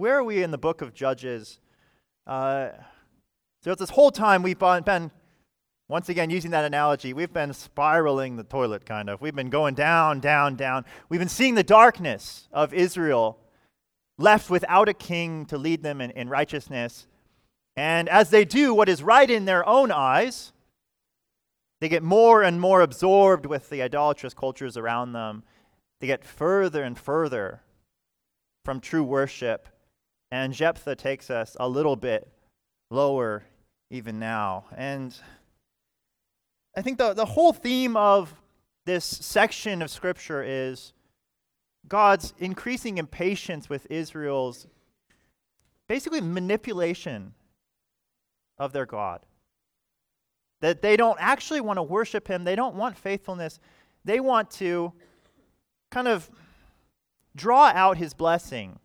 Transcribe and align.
where 0.00 0.16
are 0.16 0.24
we 0.24 0.42
in 0.42 0.50
the 0.50 0.56
book 0.56 0.80
of 0.80 0.94
Judges? 0.94 1.60
Uh, 2.26 2.70
so 3.62 3.74
this 3.74 3.90
whole 3.90 4.10
time 4.10 4.42
we've 4.42 4.58
been, 4.58 5.10
once 5.88 6.08
again, 6.08 6.30
using 6.30 6.52
that 6.52 6.64
analogy, 6.64 7.12
we've 7.12 7.34
been 7.34 7.52
spiraling 7.52 8.36
the 8.36 8.42
toilet, 8.42 8.86
kind 8.86 9.10
of. 9.10 9.20
We've 9.20 9.34
been 9.34 9.50
going 9.50 9.74
down, 9.74 10.20
down, 10.20 10.56
down. 10.56 10.86
We've 11.10 11.20
been 11.20 11.28
seeing 11.28 11.54
the 11.54 11.62
darkness 11.62 12.48
of 12.50 12.72
Israel 12.72 13.38
left 14.16 14.48
without 14.48 14.88
a 14.88 14.94
king 14.94 15.44
to 15.46 15.58
lead 15.58 15.82
them 15.82 16.00
in, 16.00 16.12
in 16.12 16.30
righteousness. 16.30 17.06
And 17.76 18.08
as 18.08 18.30
they 18.30 18.46
do 18.46 18.72
what 18.72 18.88
is 18.88 19.02
right 19.02 19.30
in 19.30 19.44
their 19.44 19.68
own 19.68 19.92
eyes, 19.92 20.54
they 21.82 21.90
get 21.90 22.02
more 22.02 22.42
and 22.42 22.58
more 22.58 22.80
absorbed 22.80 23.44
with 23.44 23.68
the 23.68 23.82
idolatrous 23.82 24.32
cultures 24.32 24.78
around 24.78 25.12
them. 25.12 25.42
They 26.00 26.06
get 26.06 26.24
further 26.24 26.82
and 26.82 26.98
further 26.98 27.60
from 28.64 28.80
true 28.80 29.04
worship. 29.04 29.68
And 30.30 30.52
Jephthah 30.52 30.96
takes 30.96 31.30
us 31.30 31.56
a 31.58 31.68
little 31.68 31.96
bit 31.96 32.28
lower 32.90 33.42
even 33.90 34.18
now. 34.18 34.64
And 34.76 35.14
I 36.76 36.82
think 36.82 36.98
the, 36.98 37.14
the 37.14 37.24
whole 37.24 37.52
theme 37.52 37.96
of 37.96 38.34
this 38.86 39.04
section 39.04 39.82
of 39.82 39.90
Scripture 39.90 40.42
is 40.42 40.92
God's 41.88 42.32
increasing 42.38 42.98
impatience 42.98 43.68
with 43.68 43.86
Israel's 43.90 44.66
basically 45.88 46.20
manipulation 46.20 47.34
of 48.58 48.72
their 48.72 48.86
God. 48.86 49.20
That 50.60 50.82
they 50.82 50.96
don't 50.96 51.18
actually 51.20 51.60
want 51.60 51.78
to 51.78 51.82
worship 51.82 52.28
Him, 52.28 52.44
they 52.44 52.54
don't 52.54 52.76
want 52.76 52.96
faithfulness, 52.96 53.58
they 54.04 54.20
want 54.20 54.50
to 54.52 54.92
kind 55.90 56.06
of 56.06 56.30
draw 57.34 57.72
out 57.74 57.96
His 57.96 58.14
blessing 58.14 58.78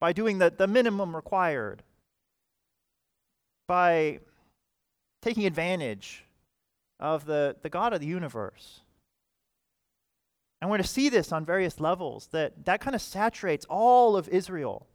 by 0.00 0.12
doing 0.12 0.38
the, 0.38 0.52
the 0.56 0.66
minimum 0.66 1.14
required 1.14 1.82
by 3.66 4.20
taking 5.22 5.46
advantage 5.46 6.24
of 7.00 7.24
the, 7.26 7.56
the 7.62 7.68
God 7.68 7.92
of 7.92 8.00
the 8.00 8.06
universe. 8.06 8.80
And 10.60 10.70
we're 10.70 10.76
going 10.76 10.84
to 10.84 10.88
see 10.88 11.08
this 11.08 11.32
on 11.32 11.44
various 11.44 11.80
levels 11.80 12.28
that 12.28 12.64
that 12.64 12.80
kind 12.80 12.94
of 12.94 13.02
saturates 13.02 13.66
all 13.68 14.16
of 14.16 14.28
Israel. 14.28 14.86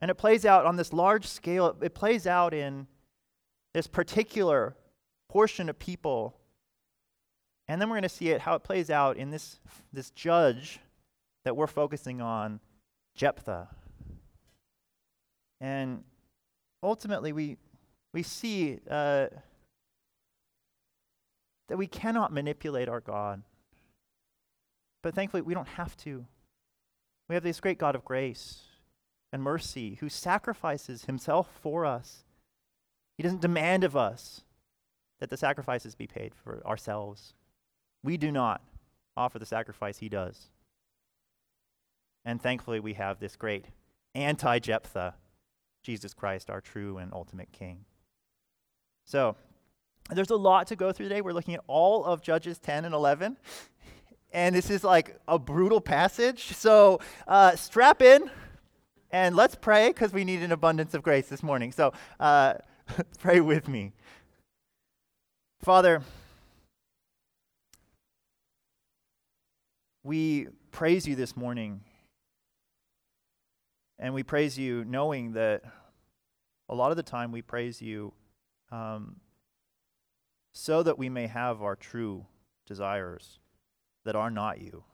And 0.00 0.10
it 0.10 0.14
plays 0.14 0.44
out 0.44 0.66
on 0.66 0.76
this 0.76 0.92
large 0.92 1.26
scale, 1.26 1.76
it 1.80 1.94
plays 1.94 2.26
out 2.26 2.54
in 2.54 2.86
this 3.72 3.86
particular 3.86 4.76
portion 5.28 5.68
of 5.68 5.78
people. 5.78 6.36
And 7.66 7.80
then 7.80 7.88
we're 7.88 7.96
going 7.96 8.02
to 8.02 8.08
see 8.08 8.28
it 8.28 8.42
how 8.42 8.54
it 8.54 8.62
plays 8.62 8.90
out 8.90 9.16
in 9.16 9.30
this, 9.30 9.58
this 9.92 10.10
judge 10.10 10.80
that 11.44 11.56
we're 11.56 11.66
focusing 11.66 12.20
on, 12.20 12.60
Jephthah. 13.16 13.68
And 15.64 16.04
ultimately, 16.82 17.32
we, 17.32 17.56
we 18.12 18.22
see 18.22 18.80
uh, 18.90 19.28
that 21.68 21.78
we 21.78 21.86
cannot 21.86 22.34
manipulate 22.34 22.86
our 22.86 23.00
God. 23.00 23.40
But 25.02 25.14
thankfully, 25.14 25.40
we 25.40 25.54
don't 25.54 25.68
have 25.68 25.96
to. 25.98 26.26
We 27.30 27.34
have 27.34 27.42
this 27.42 27.60
great 27.60 27.78
God 27.78 27.94
of 27.94 28.04
grace 28.04 28.64
and 29.32 29.42
mercy 29.42 29.96
who 30.00 30.10
sacrifices 30.10 31.06
himself 31.06 31.48
for 31.62 31.86
us. 31.86 32.24
He 33.16 33.22
doesn't 33.22 33.40
demand 33.40 33.84
of 33.84 33.96
us 33.96 34.42
that 35.18 35.30
the 35.30 35.38
sacrifices 35.38 35.94
be 35.94 36.06
paid 36.06 36.34
for 36.34 36.62
ourselves. 36.66 37.32
We 38.02 38.18
do 38.18 38.30
not 38.30 38.60
offer 39.16 39.38
the 39.38 39.46
sacrifice 39.46 39.96
he 39.96 40.10
does. 40.10 40.50
And 42.22 42.42
thankfully, 42.42 42.80
we 42.80 42.92
have 42.94 43.18
this 43.18 43.34
great 43.34 43.64
anti 44.14 44.58
Jephthah 44.58 45.14
Jesus 45.84 46.14
Christ, 46.14 46.50
our 46.50 46.60
true 46.60 46.98
and 46.98 47.12
ultimate 47.12 47.52
King. 47.52 47.84
So, 49.04 49.36
there's 50.10 50.30
a 50.30 50.36
lot 50.36 50.66
to 50.68 50.76
go 50.76 50.92
through 50.92 51.08
today. 51.08 51.20
We're 51.20 51.32
looking 51.32 51.54
at 51.54 51.60
all 51.66 52.04
of 52.04 52.22
Judges 52.22 52.58
10 52.58 52.84
and 52.84 52.94
11. 52.94 53.36
And 54.32 54.54
this 54.54 54.68
is 54.68 54.82
like 54.82 55.16
a 55.28 55.38
brutal 55.38 55.80
passage. 55.80 56.54
So, 56.56 57.00
uh, 57.28 57.54
strap 57.54 58.02
in 58.02 58.30
and 59.10 59.36
let's 59.36 59.54
pray 59.54 59.90
because 59.90 60.12
we 60.12 60.24
need 60.24 60.42
an 60.42 60.50
abundance 60.50 60.92
of 60.94 61.02
grace 61.02 61.28
this 61.28 61.42
morning. 61.42 61.70
So, 61.70 61.92
uh, 62.18 62.54
pray 63.18 63.40
with 63.40 63.68
me. 63.68 63.92
Father, 65.62 66.02
we 70.02 70.48
praise 70.72 71.06
you 71.06 71.14
this 71.14 71.36
morning 71.36 71.80
and 74.04 74.12
we 74.12 74.22
praise 74.22 74.58
you 74.58 74.84
knowing 74.84 75.32
that 75.32 75.62
a 76.68 76.74
lot 76.74 76.90
of 76.90 76.98
the 76.98 77.02
time 77.02 77.32
we 77.32 77.40
praise 77.40 77.80
you 77.80 78.12
um, 78.70 79.16
so 80.52 80.82
that 80.82 80.98
we 80.98 81.08
may 81.08 81.26
have 81.26 81.62
our 81.62 81.74
true 81.74 82.26
desires 82.66 83.38
that 84.04 84.14
are 84.14 84.30
not 84.30 84.60
you. 84.60 84.84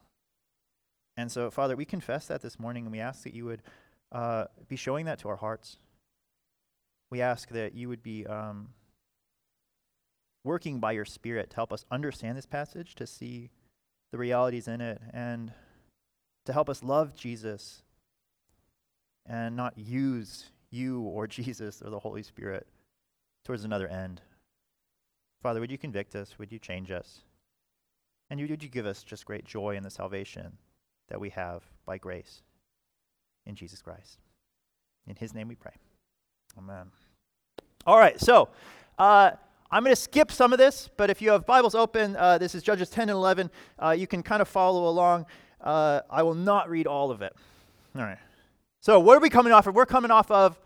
And 1.16 1.32
so, 1.32 1.50
Father, 1.50 1.74
we 1.74 1.84
confess 1.84 2.28
that 2.28 2.40
this 2.40 2.60
morning 2.60 2.84
and 2.84 2.92
we 2.92 3.00
ask 3.00 3.24
that 3.24 3.34
you 3.34 3.46
would 3.46 3.62
uh, 4.12 4.44
be 4.68 4.76
showing 4.76 5.06
that 5.06 5.18
to 5.18 5.28
our 5.28 5.36
hearts. 5.36 5.78
We 7.10 7.20
ask 7.20 7.48
that 7.48 7.74
you 7.74 7.88
would 7.88 8.04
be 8.04 8.24
um, 8.28 8.68
working 10.44 10.78
by 10.78 10.92
your 10.92 11.04
Spirit 11.04 11.50
to 11.50 11.56
help 11.56 11.72
us 11.72 11.84
understand 11.90 12.38
this 12.38 12.46
passage, 12.46 12.94
to 12.94 13.08
see 13.08 13.50
the 14.12 14.18
realities 14.18 14.68
in 14.68 14.80
it, 14.80 15.02
and 15.12 15.52
to 16.46 16.52
help 16.52 16.70
us 16.70 16.84
love 16.84 17.16
Jesus 17.16 17.82
and 19.30 19.56
not 19.56 19.78
use 19.78 20.50
you 20.70 21.02
or 21.02 21.26
Jesus 21.26 21.80
or 21.80 21.90
the 21.90 21.98
Holy 21.98 22.22
Spirit 22.22 22.66
towards 23.44 23.64
another 23.64 23.88
end. 23.88 24.20
Father, 25.42 25.60
would 25.60 25.70
you 25.70 25.78
convict 25.78 26.14
us? 26.14 26.38
Would 26.38 26.52
you 26.52 26.58
change 26.58 26.90
us? 26.90 27.20
And 28.28 28.40
would 28.40 28.62
you 28.62 28.68
give 28.68 28.86
us 28.86 29.02
just 29.02 29.24
great 29.24 29.44
joy 29.44 29.76
in 29.76 29.82
the 29.82 29.90
salvation 29.90 30.58
that 31.08 31.18
we 31.18 31.30
have 31.30 31.62
by 31.86 31.96
grace 31.96 32.42
in 33.46 33.54
Jesus 33.54 33.80
Christ? 33.80 34.18
In 35.06 35.16
his 35.16 35.34
name 35.34 35.48
we 35.48 35.54
pray. 35.54 35.72
Amen. 36.58 36.90
All 37.86 37.98
right, 37.98 38.20
so 38.20 38.50
uh, 38.98 39.30
I'm 39.70 39.82
going 39.82 39.94
to 39.94 40.00
skip 40.00 40.30
some 40.30 40.52
of 40.52 40.58
this, 40.58 40.90
but 40.96 41.08
if 41.08 41.22
you 41.22 41.30
have 41.30 41.46
Bibles 41.46 41.74
open, 41.74 42.14
uh, 42.16 42.36
this 42.38 42.54
is 42.54 42.62
Judges 42.62 42.90
10 42.90 43.08
and 43.08 43.16
11. 43.16 43.50
Uh, 43.78 43.90
you 43.90 44.06
can 44.06 44.22
kind 44.22 44.42
of 44.42 44.48
follow 44.48 44.88
along. 44.88 45.26
Uh, 45.60 46.02
I 46.10 46.22
will 46.22 46.34
not 46.34 46.68
read 46.68 46.86
all 46.86 47.10
of 47.10 47.22
it. 47.22 47.34
All 47.96 48.02
right. 48.02 48.18
So, 48.82 48.98
what 48.98 49.18
are 49.18 49.20
we 49.20 49.28
coming 49.28 49.52
off 49.52 49.66
of? 49.66 49.74
We're 49.74 49.84
coming 49.84 50.10
off 50.10 50.30
of 50.30 50.58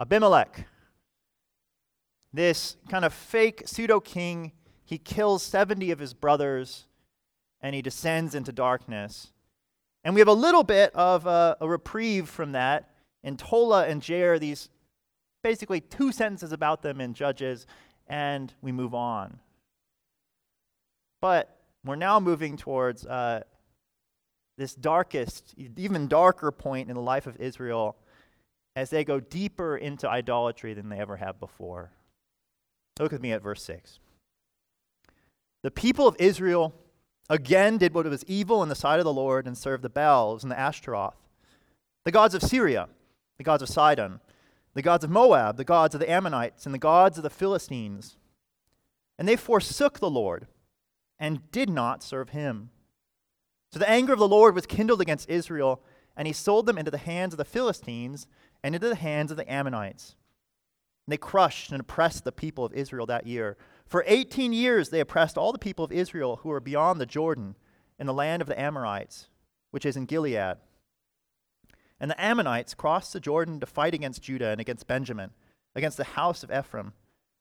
Abimelech, 0.00 0.66
this 2.32 2.76
kind 2.88 3.04
of 3.04 3.12
fake 3.12 3.64
pseudo 3.66 4.00
king. 4.00 4.52
He 4.86 4.96
kills 4.96 5.42
70 5.42 5.90
of 5.90 5.98
his 5.98 6.14
brothers 6.14 6.86
and 7.60 7.74
he 7.74 7.82
descends 7.82 8.34
into 8.34 8.50
darkness. 8.50 9.30
And 10.04 10.14
we 10.14 10.22
have 10.22 10.28
a 10.28 10.32
little 10.32 10.64
bit 10.64 10.94
of 10.94 11.26
a, 11.26 11.56
a 11.60 11.68
reprieve 11.68 12.30
from 12.30 12.52
that 12.52 12.90
in 13.22 13.36
Tola 13.36 13.86
and 13.86 14.00
Jair, 14.00 14.40
these 14.40 14.70
basically 15.42 15.80
two 15.80 16.12
sentences 16.12 16.52
about 16.52 16.80
them 16.80 16.98
in 17.00 17.12
Judges, 17.12 17.66
and 18.06 18.52
we 18.62 18.72
move 18.72 18.94
on. 18.94 19.38
But 21.20 21.54
we're 21.84 21.96
now 21.96 22.20
moving 22.20 22.56
towards 22.56 23.04
uh, 23.04 23.42
this 24.56 24.74
darkest, 24.74 25.54
even 25.56 26.08
darker 26.08 26.50
point 26.50 26.88
in 26.88 26.94
the 26.94 27.00
life 27.00 27.26
of 27.26 27.40
Israel 27.40 27.96
as 28.76 28.90
they 28.90 29.04
go 29.04 29.20
deeper 29.20 29.76
into 29.76 30.08
idolatry 30.08 30.74
than 30.74 30.88
they 30.88 30.98
ever 30.98 31.16
have 31.16 31.38
before. 31.38 31.90
Look 32.98 33.12
with 33.12 33.22
me 33.22 33.32
at 33.32 33.42
verse 33.42 33.62
6. 33.62 33.98
The 35.62 35.70
people 35.70 36.06
of 36.06 36.16
Israel 36.18 36.74
again 37.28 37.78
did 37.78 37.94
what 37.94 38.06
was 38.06 38.24
evil 38.26 38.62
in 38.62 38.68
the 38.68 38.74
sight 38.74 38.98
of 38.98 39.04
the 39.04 39.12
Lord 39.12 39.46
and 39.46 39.56
served 39.56 39.82
the 39.82 39.88
Baals 39.88 40.42
and 40.42 40.50
the 40.50 40.58
Ashtaroth, 40.58 41.16
the 42.04 42.12
gods 42.12 42.34
of 42.34 42.42
Syria, 42.42 42.88
the 43.38 43.44
gods 43.44 43.62
of 43.62 43.68
Sidon, 43.68 44.20
the 44.74 44.82
gods 44.82 45.04
of 45.04 45.10
Moab, 45.10 45.56
the 45.56 45.64
gods 45.64 45.94
of 45.94 46.00
the 46.00 46.10
Ammonites, 46.10 46.66
and 46.66 46.74
the 46.74 46.78
gods 46.78 47.16
of 47.16 47.22
the 47.22 47.30
Philistines. 47.30 48.16
And 49.18 49.26
they 49.28 49.36
forsook 49.36 50.00
the 50.00 50.10
Lord 50.10 50.46
and 51.18 51.50
did 51.50 51.70
not 51.70 52.02
serve 52.02 52.30
him. 52.30 52.70
So 53.74 53.80
the 53.80 53.90
anger 53.90 54.12
of 54.12 54.20
the 54.20 54.28
Lord 54.28 54.54
was 54.54 54.66
kindled 54.66 55.00
against 55.00 55.28
Israel, 55.28 55.82
and 56.16 56.28
he 56.28 56.32
sold 56.32 56.66
them 56.66 56.78
into 56.78 56.92
the 56.92 56.96
hands 56.96 57.34
of 57.34 57.38
the 57.38 57.44
Philistines 57.44 58.28
and 58.62 58.72
into 58.72 58.88
the 58.88 58.94
hands 58.94 59.32
of 59.32 59.36
the 59.36 59.52
Ammonites. 59.52 60.14
And 61.04 61.12
they 61.12 61.16
crushed 61.16 61.72
and 61.72 61.80
oppressed 61.80 62.22
the 62.22 62.30
people 62.30 62.64
of 62.64 62.72
Israel 62.72 63.04
that 63.06 63.26
year. 63.26 63.56
For 63.84 64.04
18 64.06 64.52
years 64.52 64.90
they 64.90 65.00
oppressed 65.00 65.36
all 65.36 65.50
the 65.50 65.58
people 65.58 65.84
of 65.84 65.90
Israel 65.90 66.36
who 66.36 66.50
were 66.50 66.60
beyond 66.60 67.00
the 67.00 67.04
Jordan 67.04 67.56
in 67.98 68.06
the 68.06 68.14
land 68.14 68.40
of 68.40 68.46
the 68.46 68.60
Amorites, 68.60 69.26
which 69.72 69.84
is 69.84 69.96
in 69.96 70.06
Gilead. 70.06 70.58
And 71.98 72.12
the 72.12 72.24
Ammonites 72.24 72.74
crossed 72.74 73.12
the 73.12 73.18
Jordan 73.18 73.58
to 73.58 73.66
fight 73.66 73.92
against 73.92 74.22
Judah 74.22 74.50
and 74.50 74.60
against 74.60 74.86
Benjamin, 74.86 75.32
against 75.74 75.96
the 75.96 76.04
house 76.04 76.44
of 76.44 76.52
Ephraim, 76.52 76.92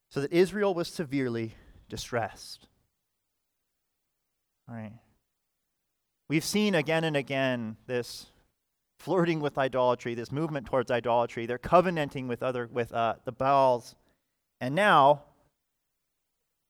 so 0.09 0.19
that 0.19 0.33
Israel 0.33 0.74
was 0.74 0.88
severely 0.88 1.53
distressed. 1.89 2.65
All 4.68 4.74
right. 4.74 4.94
We've 6.29 6.43
seen 6.43 6.75
again 6.75 7.03
and 7.03 7.17
again 7.17 7.77
this 7.85 8.27
flirting 8.99 9.41
with 9.41 9.57
idolatry, 9.57 10.15
this 10.15 10.31
movement 10.31 10.65
towards 10.65 10.89
idolatry. 10.89 11.45
They're 11.45 11.57
covenanting 11.57 12.27
with 12.27 12.41
other 12.41 12.69
with 12.71 12.93
uh, 12.93 13.15
the 13.25 13.31
Baals, 13.31 13.95
and 14.61 14.73
now 14.73 15.23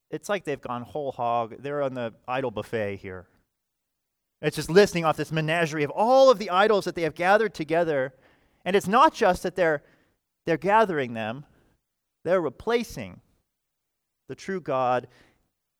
it's 0.10 0.30
like 0.30 0.44
they've 0.44 0.60
gone 0.60 0.82
whole 0.82 1.12
hog. 1.12 1.56
They're 1.60 1.84
on 1.84 1.94
the 1.94 2.14
idol 2.28 2.52
buffet 2.52 2.98
here. 2.98 3.28
It's 4.42 4.56
just 4.56 4.70
listing 4.70 5.06
off 5.06 5.18
this 5.18 5.32
menagerie 5.32 5.84
of 5.84 5.92
all 5.92 6.30
of 6.30 6.40
the 6.40 6.50
idols 6.50 6.86
that 6.86 6.96
they 6.96 7.04
have 7.04 7.16
gathered 7.16 7.54
together, 7.54 8.14
and 8.66 8.76
it's 8.76 8.88
not 8.88 9.14
just 9.14 9.44
that 9.44 9.56
they're 9.56 9.84
they're 10.46 10.58
gathering 10.58 11.14
them; 11.14 11.46
they're 12.26 12.42
replacing 12.42 13.22
the 14.28 14.36
true 14.36 14.60
God. 14.60 15.08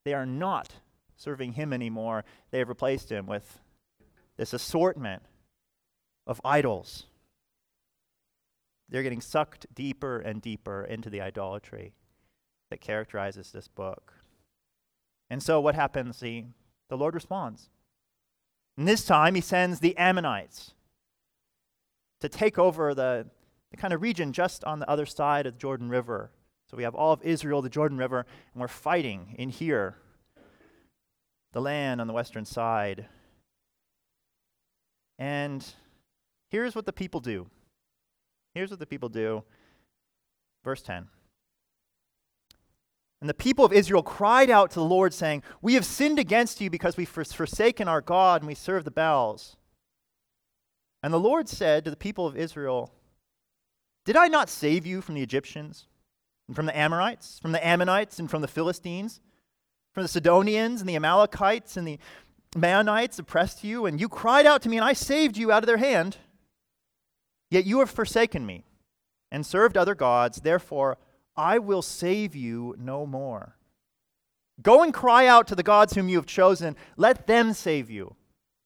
They 0.06 0.14
are 0.14 0.26
not 0.26 0.74
serving 1.24 1.54
Him 1.54 1.74
anymore. 1.74 2.26
They 2.52 2.60
have 2.60 2.70
replaced 2.70 3.12
Him 3.12 3.26
with 3.26 3.60
this 4.38 4.54
assortment 4.54 5.24
of 6.28 6.42
idols. 6.44 7.06
They're 8.90 9.04
getting 9.04 9.22
sucked 9.22 9.66
deeper 9.74 10.20
and 10.20 10.42
deeper 10.42 10.84
into 10.84 11.10
the 11.10 11.22
idolatry 11.22 11.94
that 12.70 12.82
characterizes 12.82 13.52
this 13.52 13.68
book. 13.68 14.14
And 15.30 15.42
so 15.42 15.60
what 15.60 15.76
happens? 15.76 16.20
The, 16.20 16.46
the 16.90 16.98
Lord 16.98 17.16
responds. 17.16 17.70
And 18.78 18.88
this 18.88 19.06
time 19.06 19.36
he 19.36 19.42
sends 19.42 19.80
the 19.80 19.98
Ammonites 19.98 20.74
to 22.22 22.30
take 22.30 22.58
over 22.58 22.94
the, 22.94 23.28
the 23.72 23.78
kind 23.78 23.94
of 23.94 24.02
region 24.02 24.34
just 24.34 24.64
on 24.64 24.80
the 24.80 24.90
other 24.90 25.06
side 25.06 25.46
of 25.46 25.54
the 25.54 25.60
Jordan 25.60 25.90
River. 25.90 26.32
So 26.70 26.78
we 26.78 26.84
have 26.84 26.96
all 26.96 27.14
of 27.14 27.22
Israel, 27.24 27.62
the 27.62 27.70
Jordan 27.70 27.98
River, 27.98 28.26
and 28.54 28.62
we're 28.62 28.68
fighting 28.68 29.36
in 29.38 29.50
here, 29.50 29.98
the 31.54 31.62
land 31.62 32.02
on 32.02 32.08
the 32.08 32.14
western 32.14 32.46
side. 32.46 33.08
And 35.18 35.66
Here's 36.54 36.76
what 36.76 36.86
the 36.86 36.94
people 36.94 37.20
do. 37.20 37.48
Here's 38.54 38.70
what 38.70 38.78
the 38.78 38.86
people 38.86 39.10
do. 39.10 39.44
Verse 40.64 40.84
10. 40.84 41.08
And 43.22 43.28
the 43.28 43.34
people 43.34 43.66
of 43.66 43.74
Israel 43.74 44.04
cried 44.04 44.52
out 44.52 44.70
to 44.70 44.76
the 44.76 44.86
Lord, 44.86 45.16
saying, 45.16 45.42
We 45.64 45.74
have 45.74 45.84
sinned 45.84 46.20
against 46.20 46.62
you 46.62 46.70
because 46.70 46.96
we've 46.96 47.10
forsaken 47.10 47.88
our 47.88 48.02
God 48.02 48.42
and 48.42 48.48
we 48.48 48.54
serve 48.54 48.84
the 48.84 48.92
Baals. 48.92 49.58
And 51.02 51.12
the 51.12 51.20
Lord 51.20 51.50
said 51.50 51.84
to 51.86 51.90
the 51.90 51.98
people 51.98 52.28
of 52.28 52.38
Israel, 52.38 52.94
Did 54.06 54.16
I 54.16 54.28
not 54.28 54.48
save 54.48 54.86
you 54.86 55.02
from 55.02 55.16
the 55.16 55.24
Egyptians, 55.24 55.88
and 56.48 56.56
from 56.56 56.68
the 56.68 56.78
Amorites, 56.78 57.40
from 57.40 57.52
the 57.52 57.66
Ammonites, 57.66 58.20
and 58.20 58.30
from 58.30 58.44
the 58.44 58.48
Philistines, 58.48 59.22
from 59.94 60.04
the 60.04 60.10
Sidonians, 60.10 60.82
and 60.82 60.90
the 60.90 60.96
Amalekites, 60.96 61.78
and 61.78 61.88
the 61.88 62.00
Maonites 62.56 63.20
oppressed 63.20 63.64
you? 63.64 63.86
And 63.86 64.00
you 64.00 64.10
cried 64.10 64.46
out 64.46 64.62
to 64.64 64.70
me, 64.70 64.78
and 64.78 64.86
I 64.86 64.94
saved 64.94 65.38
you 65.38 65.52
out 65.52 65.64
of 65.64 65.68
their 65.68 65.78
hand. 65.78 66.18
Yet 67.50 67.66
you 67.66 67.80
have 67.80 67.90
forsaken 67.90 68.46
me 68.46 68.66
and 69.32 69.46
served 69.46 69.78
other 69.78 69.96
gods, 69.96 70.42
therefore 70.42 70.98
I 71.36 71.60
will 71.60 71.82
save 71.82 72.36
you 72.36 72.76
no 72.78 73.06
more. 73.06 73.58
Go 74.62 74.84
and 74.84 74.94
cry 74.94 75.26
out 75.26 75.48
to 75.48 75.56
the 75.56 75.64
gods 75.64 75.94
whom 75.94 76.10
you 76.10 76.18
have 76.18 76.26
chosen. 76.26 76.76
Let 76.96 77.26
them 77.26 77.54
save 77.54 77.90
you 77.90 78.16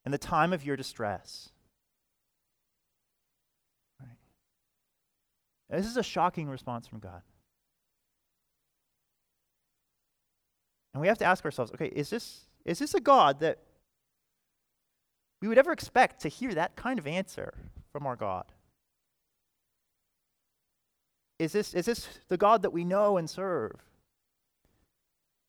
in 0.05 0.11
the 0.11 0.17
time 0.17 0.51
of 0.51 0.65
your 0.65 0.75
distress. 0.75 1.49
Right. 3.99 4.17
This 5.69 5.85
is 5.85 5.97
a 5.97 6.03
shocking 6.03 6.49
response 6.49 6.87
from 6.87 6.99
God. 6.99 7.21
And 10.97 11.01
we 11.03 11.09
have 11.09 11.19
to 11.19 11.25
ask 11.25 11.45
ourselves 11.45 11.71
okay, 11.73 11.91
is 11.95 12.09
this, 12.09 12.47
is 12.65 12.79
this 12.79 12.95
a 12.95 12.99
God 12.99 13.41
that 13.41 13.59
we 15.43 15.47
would 15.47 15.59
ever 15.59 15.71
expect 15.71 16.21
to 16.21 16.27
hear 16.27 16.51
that 16.55 16.75
kind 16.75 16.97
of 16.97 17.05
answer 17.05 17.53
from 17.91 18.07
our 18.07 18.15
God? 18.15 18.45
Is 21.37 21.51
this, 21.51 21.75
is 21.75 21.85
this 21.85 22.07
the 22.29 22.37
God 22.37 22.63
that 22.63 22.71
we 22.71 22.83
know 22.83 23.17
and 23.17 23.29
serve? 23.29 23.75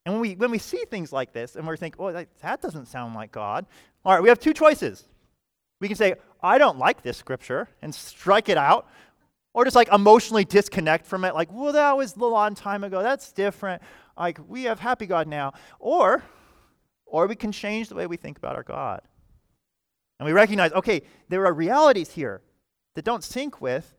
And 0.04 0.16
when 0.16 0.20
we, 0.20 0.34
when 0.34 0.50
we 0.50 0.58
see 0.58 0.84
things 0.90 1.14
like 1.14 1.32
this 1.32 1.56
and 1.56 1.66
we 1.66 1.78
think, 1.78 1.94
oh, 1.98 2.12
that, 2.12 2.28
that 2.42 2.60
doesn't 2.60 2.84
sound 2.84 3.14
like 3.14 3.32
God, 3.32 3.64
all 4.04 4.12
right, 4.12 4.22
we 4.22 4.28
have 4.28 4.38
two 4.38 4.52
choices. 4.52 5.08
We 5.80 5.88
can 5.88 5.96
say, 5.96 6.16
I 6.42 6.58
don't 6.58 6.76
like 6.76 7.00
this 7.00 7.16
scripture 7.16 7.70
and 7.80 7.94
strike 7.94 8.50
it 8.50 8.58
out, 8.58 8.86
or 9.54 9.64
just 9.64 9.76
like 9.76 9.90
emotionally 9.90 10.44
disconnect 10.44 11.06
from 11.06 11.24
it, 11.24 11.34
like, 11.34 11.50
well, 11.50 11.72
that 11.72 11.96
was 11.96 12.16
a 12.16 12.24
long 12.26 12.54
time 12.54 12.84
ago. 12.84 13.02
That's 13.02 13.32
different. 13.32 13.80
Like, 14.18 14.40
we 14.48 14.64
have 14.64 14.80
happy 14.80 15.06
God 15.06 15.28
now. 15.28 15.52
Or, 15.78 16.22
or 17.06 17.26
we 17.26 17.36
can 17.36 17.52
change 17.52 17.88
the 17.88 17.94
way 17.94 18.06
we 18.06 18.16
think 18.16 18.38
about 18.38 18.56
our 18.56 18.62
God. 18.62 19.02
And 20.18 20.26
we 20.26 20.32
recognize, 20.32 20.72
okay, 20.72 21.02
there 21.28 21.46
are 21.46 21.52
realities 21.52 22.10
here 22.10 22.42
that 22.94 23.04
don't 23.04 23.22
sync 23.22 23.60
with 23.60 23.94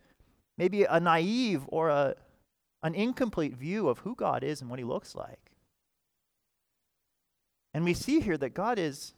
maybe 0.57 0.83
a 0.83 0.99
naive 0.99 1.63
or 1.67 1.89
a, 1.89 2.15
an 2.83 2.93
incomplete 2.93 3.55
view 3.55 3.87
of 3.87 3.99
who 3.99 4.15
God 4.15 4.43
is 4.43 4.59
and 4.61 4.69
what 4.69 4.79
he 4.79 4.85
looks 4.85 5.15
like. 5.15 5.51
And 7.73 7.85
we 7.85 7.93
see 7.93 8.19
here 8.19 8.37
that 8.37 8.53
God 8.53 8.77
is 8.77 9.13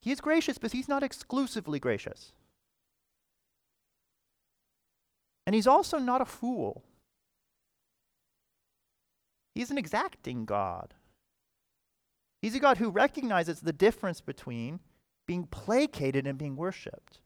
he 0.00 0.10
is 0.10 0.20
gracious, 0.20 0.58
but 0.58 0.72
he's 0.72 0.88
not 0.88 1.04
exclusively 1.04 1.78
gracious. 1.78 2.32
And 5.46 5.54
he's 5.54 5.68
also 5.68 5.98
not 5.98 6.20
a 6.20 6.24
fool. 6.24 6.82
He's 9.54 9.70
an 9.70 9.78
exacting 9.78 10.44
God. 10.44 10.94
He's 12.40 12.54
a 12.54 12.60
God 12.60 12.78
who 12.78 12.90
recognizes 12.90 13.60
the 13.60 13.72
difference 13.72 14.20
between 14.20 14.80
being 15.26 15.46
placated 15.46 16.26
and 16.26 16.38
being 16.38 16.56
worshiped. 16.56 17.20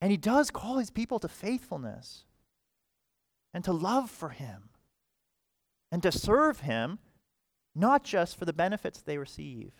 And 0.00 0.10
he 0.10 0.16
does 0.16 0.50
call 0.50 0.78
his 0.78 0.90
people 0.90 1.18
to 1.20 1.28
faithfulness 1.28 2.24
and 3.52 3.62
to 3.64 3.72
love 3.72 4.10
for 4.10 4.30
him 4.30 4.70
and 5.92 6.02
to 6.02 6.10
serve 6.10 6.60
him, 6.60 6.98
not 7.74 8.02
just 8.02 8.36
for 8.36 8.44
the 8.44 8.52
benefits 8.52 9.00
they 9.00 9.16
receive. 9.16 9.72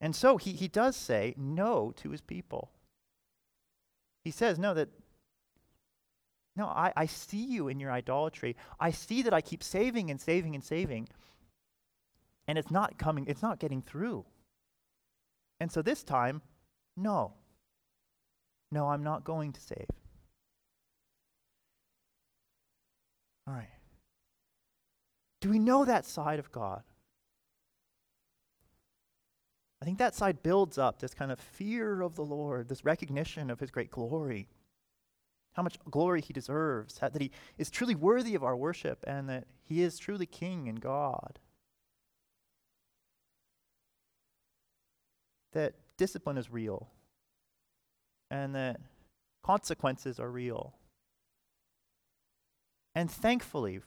And 0.00 0.16
so 0.16 0.36
he, 0.36 0.52
he 0.52 0.66
does 0.66 0.96
say 0.96 1.34
no 1.36 1.92
to 1.96 2.10
his 2.10 2.20
people. 2.20 2.72
He 4.24 4.30
says, 4.30 4.58
No, 4.58 4.74
that 4.74 4.88
no, 6.60 6.66
I, 6.66 6.92
I 6.94 7.06
see 7.06 7.42
you 7.42 7.68
in 7.68 7.80
your 7.80 7.90
idolatry. 7.90 8.54
I 8.78 8.90
see 8.90 9.22
that 9.22 9.32
I 9.32 9.40
keep 9.40 9.62
saving 9.62 10.10
and 10.10 10.20
saving 10.20 10.54
and 10.54 10.62
saving. 10.62 11.08
And 12.46 12.58
it's 12.58 12.70
not 12.70 12.98
coming, 12.98 13.24
it's 13.26 13.40
not 13.40 13.58
getting 13.58 13.80
through. 13.80 14.26
And 15.58 15.72
so 15.72 15.80
this 15.80 16.02
time, 16.02 16.42
no. 16.98 17.32
No, 18.70 18.88
I'm 18.88 19.02
not 19.02 19.24
going 19.24 19.54
to 19.54 19.60
save. 19.60 19.86
All 23.48 23.54
right. 23.54 23.68
Do 25.40 25.48
we 25.48 25.58
know 25.58 25.86
that 25.86 26.04
side 26.04 26.38
of 26.38 26.52
God? 26.52 26.82
I 29.80 29.86
think 29.86 29.96
that 29.96 30.14
side 30.14 30.42
builds 30.42 30.76
up 30.76 30.98
this 30.98 31.14
kind 31.14 31.32
of 31.32 31.40
fear 31.40 32.02
of 32.02 32.16
the 32.16 32.24
Lord, 32.24 32.68
this 32.68 32.84
recognition 32.84 33.48
of 33.48 33.60
his 33.60 33.70
great 33.70 33.90
glory, 33.90 34.46
how 35.54 35.62
much 35.62 35.78
glory 35.90 36.20
he 36.20 36.32
deserves, 36.32 36.98
that 36.98 37.20
he 37.20 37.30
is 37.58 37.70
truly 37.70 37.94
worthy 37.94 38.34
of 38.34 38.44
our 38.44 38.56
worship, 38.56 39.04
and 39.06 39.28
that 39.28 39.46
he 39.62 39.82
is 39.82 39.98
truly 39.98 40.26
King 40.26 40.68
and 40.68 40.80
God. 40.80 41.38
That 45.52 45.74
discipline 45.96 46.38
is 46.38 46.50
real 46.50 46.88
and 48.30 48.54
that 48.54 48.80
consequences 49.42 50.20
are 50.20 50.30
real. 50.30 50.74
And 52.94 53.10
thankfully, 53.10 53.80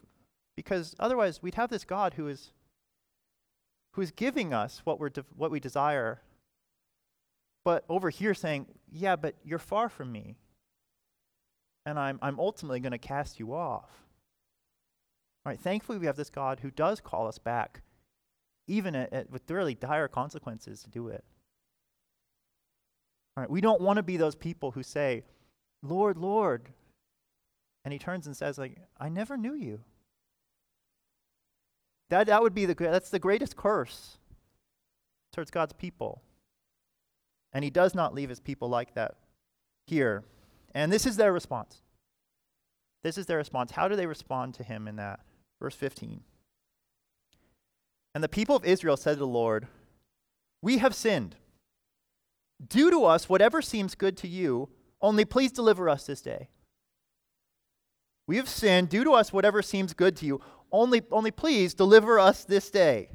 because 0.55 0.95
otherwise 0.99 1.41
we'd 1.41 1.55
have 1.55 1.69
this 1.69 1.85
God 1.85 2.15
who 2.15 2.27
is 2.27 2.51
who 3.93 4.01
is 4.01 4.11
giving 4.11 4.53
us 4.53 4.81
what 4.85 4.99
we're 4.99 5.09
de- 5.09 5.25
what 5.35 5.51
we 5.51 5.59
desire, 5.59 6.21
but 7.63 7.85
over 7.87 8.09
here 8.09 8.33
saying, 8.33 8.65
"Yeah, 8.91 9.15
but 9.15 9.35
you're 9.43 9.59
far 9.59 9.87
from 9.87 10.11
me, 10.11 10.35
and 11.85 11.99
I'm 11.99 12.19
I'm 12.21 12.39
ultimately 12.39 12.79
going 12.79 12.91
to 12.91 12.97
cast 12.97 13.39
you 13.39 13.53
off." 13.53 13.89
All 15.45 15.51
right. 15.51 15.59
Thankfully, 15.59 15.97
we 15.97 16.05
have 16.05 16.15
this 16.15 16.29
God 16.29 16.61
who 16.61 16.71
does 16.71 17.01
call 17.01 17.27
us 17.27 17.37
back, 17.37 17.81
even 18.67 18.95
at, 18.95 19.11
at, 19.11 19.29
with 19.29 19.49
really 19.51 19.75
dire 19.75 20.07
consequences 20.07 20.83
to 20.83 20.89
do 20.89 21.09
it. 21.09 21.23
All 23.35 23.41
right, 23.41 23.49
we 23.49 23.61
don't 23.61 23.81
want 23.81 23.97
to 23.97 24.03
be 24.03 24.17
those 24.17 24.35
people 24.35 24.71
who 24.71 24.83
say, 24.83 25.23
Lord, 25.81 26.17
Lord. 26.17 26.69
And 27.83 27.91
he 27.91 27.99
turns 27.99 28.27
and 28.27 28.37
says, 28.37 28.57
like, 28.57 28.77
I 28.97 29.09
never 29.09 29.35
knew 29.35 29.55
you. 29.55 29.81
That, 32.09 32.27
that 32.27 32.41
would 32.41 32.53
be 32.53 32.65
the 32.65 32.75
that's 32.75 33.09
the 33.09 33.19
greatest 33.19 33.57
curse 33.57 34.17
towards 35.33 35.51
God's 35.51 35.73
people. 35.73 36.21
And 37.51 37.63
he 37.63 37.69
does 37.69 37.93
not 37.95 38.13
leave 38.13 38.29
his 38.29 38.39
people 38.39 38.69
like 38.69 38.93
that 38.93 39.15
here. 39.87 40.23
And 40.73 40.91
this 40.91 41.05
is 41.05 41.17
their 41.17 41.31
response. 41.31 41.81
This 43.03 43.17
is 43.17 43.25
their 43.25 43.37
response. 43.37 43.71
How 43.71 43.87
do 43.87 43.95
they 43.95 44.05
respond 44.05 44.53
to 44.55 44.63
him 44.63 44.87
in 44.87 44.95
that? 44.95 45.19
Verse 45.61 45.75
15. 45.75 46.21
And 48.15 48.23
the 48.23 48.29
people 48.29 48.55
of 48.55 48.65
Israel 48.65 48.97
said 48.97 49.13
to 49.13 49.19
the 49.19 49.27
Lord, 49.27 49.67
We 50.61 50.77
have 50.77 50.95
sinned. 50.95 51.35
Do 52.65 52.89
to 52.91 53.05
us 53.05 53.27
whatever 53.27 53.61
seems 53.61 53.95
good 53.95 54.15
to 54.17 54.27
you, 54.27 54.69
only 55.01 55.25
please 55.25 55.51
deliver 55.51 55.89
us 55.89 56.05
this 56.05 56.21
day. 56.21 56.49
We 58.25 58.37
have 58.37 58.47
sinned. 58.47 58.89
Do 58.89 59.03
to 59.03 59.13
us 59.13 59.33
whatever 59.33 59.61
seems 59.61 59.93
good 59.93 60.15
to 60.17 60.25
you, 60.25 60.39
only, 60.71 61.01
only 61.11 61.31
please 61.31 61.73
deliver 61.73 62.19
us 62.19 62.45
this 62.45 62.69
day. 62.69 63.09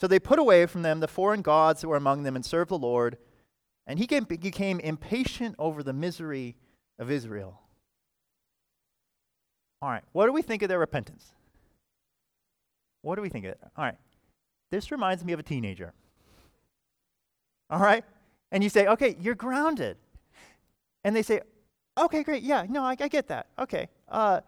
So 0.00 0.06
they 0.06 0.18
put 0.18 0.38
away 0.38 0.66
from 0.66 0.82
them 0.82 1.00
the 1.00 1.08
foreign 1.08 1.40
gods 1.40 1.80
that 1.80 1.88
were 1.88 1.96
among 1.96 2.24
them 2.24 2.36
and 2.36 2.44
served 2.44 2.70
the 2.70 2.78
Lord. 2.78 3.16
And 3.86 3.98
he 3.98 4.06
became 4.06 4.80
impatient 4.80 5.56
over 5.58 5.82
the 5.82 5.92
misery 5.92 6.56
of 6.98 7.10
Israel. 7.10 7.60
All 9.82 9.90
right, 9.90 10.04
what 10.12 10.26
do 10.26 10.32
we 10.32 10.40
think 10.40 10.62
of 10.62 10.68
their 10.68 10.78
repentance? 10.78 11.32
What 13.02 13.16
do 13.16 13.22
we 13.22 13.28
think 13.28 13.44
of 13.44 13.50
it? 13.50 13.60
All 13.76 13.84
right, 13.84 13.98
this 14.70 14.90
reminds 14.90 15.24
me 15.24 15.34
of 15.34 15.40
a 15.40 15.42
teenager. 15.42 15.92
All 17.68 17.80
right? 17.80 18.04
And 18.50 18.62
you 18.62 18.70
say, 18.70 18.86
okay, 18.86 19.16
you're 19.20 19.34
grounded. 19.34 19.96
And 21.02 21.14
they 21.14 21.22
say, 21.22 21.42
okay, 21.98 22.22
great, 22.22 22.42
yeah, 22.42 22.64
no, 22.68 22.82
I, 22.82 22.96
I 22.98 23.08
get 23.08 23.28
that. 23.28 23.48
Okay. 23.58 23.88
Uh, 24.08 24.40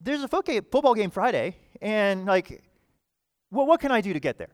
there's 0.00 0.22
a 0.22 0.28
football 0.28 0.94
game 0.94 1.10
Friday, 1.10 1.56
and 1.80 2.26
like, 2.26 2.62
well, 3.50 3.66
what 3.66 3.80
can 3.80 3.90
I 3.90 4.00
do 4.00 4.12
to 4.12 4.20
get 4.20 4.38
there? 4.38 4.50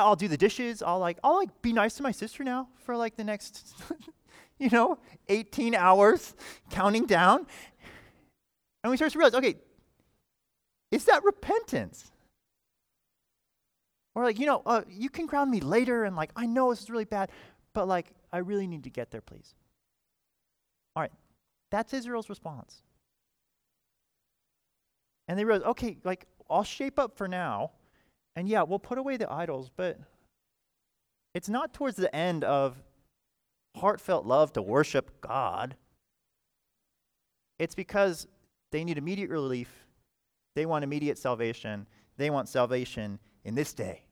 I, 0.00 0.08
will 0.08 0.16
do 0.16 0.28
the 0.28 0.36
dishes. 0.36 0.82
I'll 0.82 0.98
like, 0.98 1.18
I'll 1.24 1.36
like 1.36 1.62
be 1.62 1.72
nice 1.72 1.94
to 1.94 2.02
my 2.02 2.12
sister 2.12 2.44
now 2.44 2.68
for 2.84 2.96
like 2.96 3.16
the 3.16 3.24
next, 3.24 3.74
you 4.58 4.68
know, 4.70 4.98
18 5.28 5.74
hours, 5.74 6.34
counting 6.70 7.06
down. 7.06 7.46
And 8.82 8.90
we 8.90 8.96
start 8.96 9.12
to 9.12 9.18
realize, 9.18 9.34
okay, 9.34 9.56
is 10.90 11.04
that 11.06 11.24
repentance? 11.24 12.10
Or 14.14 14.24
like, 14.24 14.38
you 14.38 14.46
know, 14.46 14.62
uh, 14.64 14.82
you 14.88 15.10
can 15.10 15.26
ground 15.26 15.50
me 15.50 15.60
later, 15.60 16.04
and 16.04 16.16
like, 16.16 16.30
I 16.36 16.46
know 16.46 16.70
this 16.70 16.82
is 16.82 16.90
really 16.90 17.04
bad, 17.04 17.30
but 17.74 17.88
like, 17.88 18.06
I 18.32 18.38
really 18.38 18.66
need 18.66 18.84
to 18.84 18.90
get 18.90 19.10
there, 19.10 19.20
please. 19.20 19.54
All 20.94 21.02
right, 21.02 21.12
that's 21.70 21.92
Israel's 21.92 22.28
response. 22.28 22.82
And 25.28 25.38
they 25.38 25.44
realize, 25.44 25.66
okay, 25.68 25.98
like, 26.04 26.26
I'll 26.48 26.64
shape 26.64 26.98
up 26.98 27.16
for 27.16 27.28
now, 27.28 27.72
and 28.36 28.48
yeah, 28.48 28.62
we'll 28.62 28.78
put 28.78 28.98
away 28.98 29.16
the 29.16 29.32
idols, 29.32 29.70
but 29.74 29.98
it's 31.34 31.48
not 31.48 31.72
towards 31.72 31.96
the 31.96 32.14
end 32.14 32.44
of 32.44 32.76
heartfelt 33.76 34.26
love 34.26 34.52
to 34.52 34.62
worship 34.62 35.20
God. 35.22 35.74
It's 37.58 37.74
because 37.74 38.28
they 38.70 38.84
need 38.84 38.98
immediate 38.98 39.30
relief, 39.30 39.86
they 40.54 40.66
want 40.66 40.84
immediate 40.84 41.18
salvation, 41.18 41.86
they 42.18 42.28
want 42.28 42.48
salvation 42.48 43.18
in 43.44 43.54
this 43.54 43.72
day. 43.72 44.02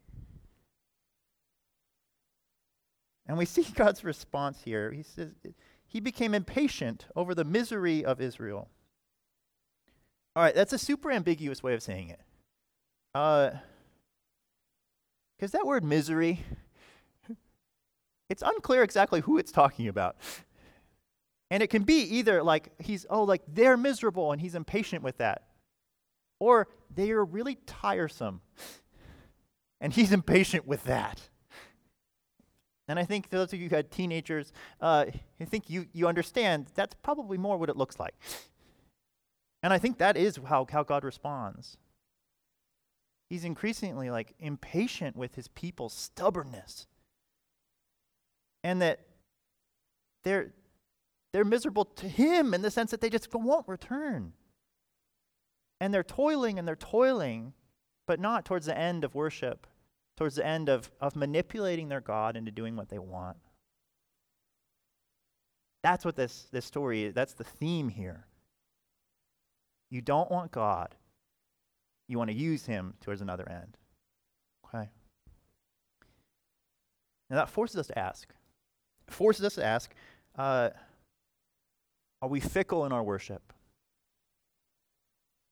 And 3.26 3.36
we 3.36 3.44
see 3.44 3.64
God's 3.74 4.04
response 4.04 4.62
here. 4.64 4.90
He 4.90 5.02
says, 5.02 5.32
He 5.86 6.00
became 6.00 6.34
impatient 6.34 7.06
over 7.14 7.34
the 7.34 7.44
misery 7.44 8.04
of 8.04 8.22
Israel. 8.22 8.68
All 10.34 10.42
right, 10.42 10.54
that's 10.54 10.72
a 10.72 10.78
super 10.78 11.12
ambiguous 11.12 11.62
way 11.62 11.74
of 11.74 11.82
saying 11.82 12.08
it. 12.08 12.20
Uh, 13.14 13.50
Because 15.36 15.52
that 15.52 15.66
word 15.66 15.84
misery, 15.84 16.44
it's 18.28 18.42
unclear 18.42 18.82
exactly 18.82 19.20
who 19.20 19.38
it's 19.38 19.52
talking 19.52 19.88
about. 19.88 20.16
And 21.50 21.62
it 21.62 21.68
can 21.68 21.82
be 21.82 22.00
either 22.02 22.42
like 22.42 22.72
he's, 22.80 23.06
oh, 23.10 23.22
like 23.22 23.42
they're 23.46 23.76
miserable 23.76 24.32
and 24.32 24.40
he's 24.40 24.54
impatient 24.54 25.02
with 25.02 25.18
that. 25.18 25.42
Or 26.40 26.68
they 26.94 27.10
are 27.10 27.24
really 27.24 27.58
tiresome 27.66 28.40
and 29.80 29.92
he's 29.92 30.12
impatient 30.12 30.66
with 30.66 30.84
that. 30.84 31.20
And 32.88 32.98
I 32.98 33.04
think 33.04 33.30
those 33.30 33.52
of 33.52 33.60
you 33.60 33.68
who 33.68 33.76
had 33.76 33.90
teenagers, 33.90 34.52
uh, 34.80 35.06
I 35.40 35.44
think 35.44 35.70
you, 35.70 35.86
you 35.92 36.06
understand 36.06 36.66
that's 36.74 36.94
probably 37.02 37.38
more 37.38 37.56
what 37.56 37.70
it 37.70 37.76
looks 37.76 37.98
like. 37.98 38.14
And 39.62 39.72
I 39.72 39.78
think 39.78 39.98
that 39.98 40.16
is 40.16 40.38
how, 40.46 40.66
how 40.70 40.82
God 40.82 41.04
responds. 41.04 41.78
He's 43.28 43.44
increasingly 43.44 44.10
like 44.10 44.34
impatient 44.38 45.16
with 45.16 45.34
his 45.34 45.48
people's 45.48 45.94
stubbornness. 45.94 46.86
And 48.62 48.80
that 48.80 49.00
they're 50.22 50.52
they're 51.32 51.44
miserable 51.44 51.84
to 51.84 52.08
him 52.08 52.54
in 52.54 52.62
the 52.62 52.70
sense 52.70 52.90
that 52.92 53.00
they 53.00 53.10
just 53.10 53.32
won't 53.34 53.66
return. 53.68 54.32
And 55.80 55.92
they're 55.92 56.04
toiling 56.04 56.58
and 56.58 56.66
they're 56.66 56.76
toiling, 56.76 57.52
but 58.06 58.20
not 58.20 58.44
towards 58.44 58.66
the 58.66 58.78
end 58.78 59.04
of 59.04 59.14
worship 59.14 59.66
towards 60.16 60.36
the 60.36 60.46
end 60.46 60.68
of, 60.68 60.90
of 61.00 61.16
manipulating 61.16 61.88
their 61.88 62.00
God 62.00 62.36
into 62.36 62.50
doing 62.50 62.76
what 62.76 62.88
they 62.88 62.98
want. 62.98 63.36
That's 65.82 66.04
what 66.04 66.16
this, 66.16 66.46
this 66.50 66.64
story 66.64 67.04
is. 67.04 67.14
That's 67.14 67.34
the 67.34 67.44
theme 67.44 67.88
here. 67.88 68.26
You 69.90 70.00
don't 70.00 70.30
want 70.30 70.50
God, 70.50 70.94
you 72.08 72.18
want 72.18 72.30
to 72.30 72.36
use 72.36 72.66
him 72.66 72.94
towards 73.00 73.20
another 73.20 73.48
end. 73.48 73.76
Okay? 74.66 74.88
Now 77.30 77.36
that 77.36 77.48
forces 77.48 77.76
us 77.76 77.86
to 77.88 77.98
ask. 77.98 78.28
It 79.08 79.14
forces 79.14 79.44
us 79.44 79.54
to 79.54 79.64
ask 79.64 79.94
uh, 80.36 80.70
are 82.20 82.28
we 82.28 82.40
fickle 82.40 82.84
in 82.84 82.92
our 82.92 83.02
worship? 83.02 83.52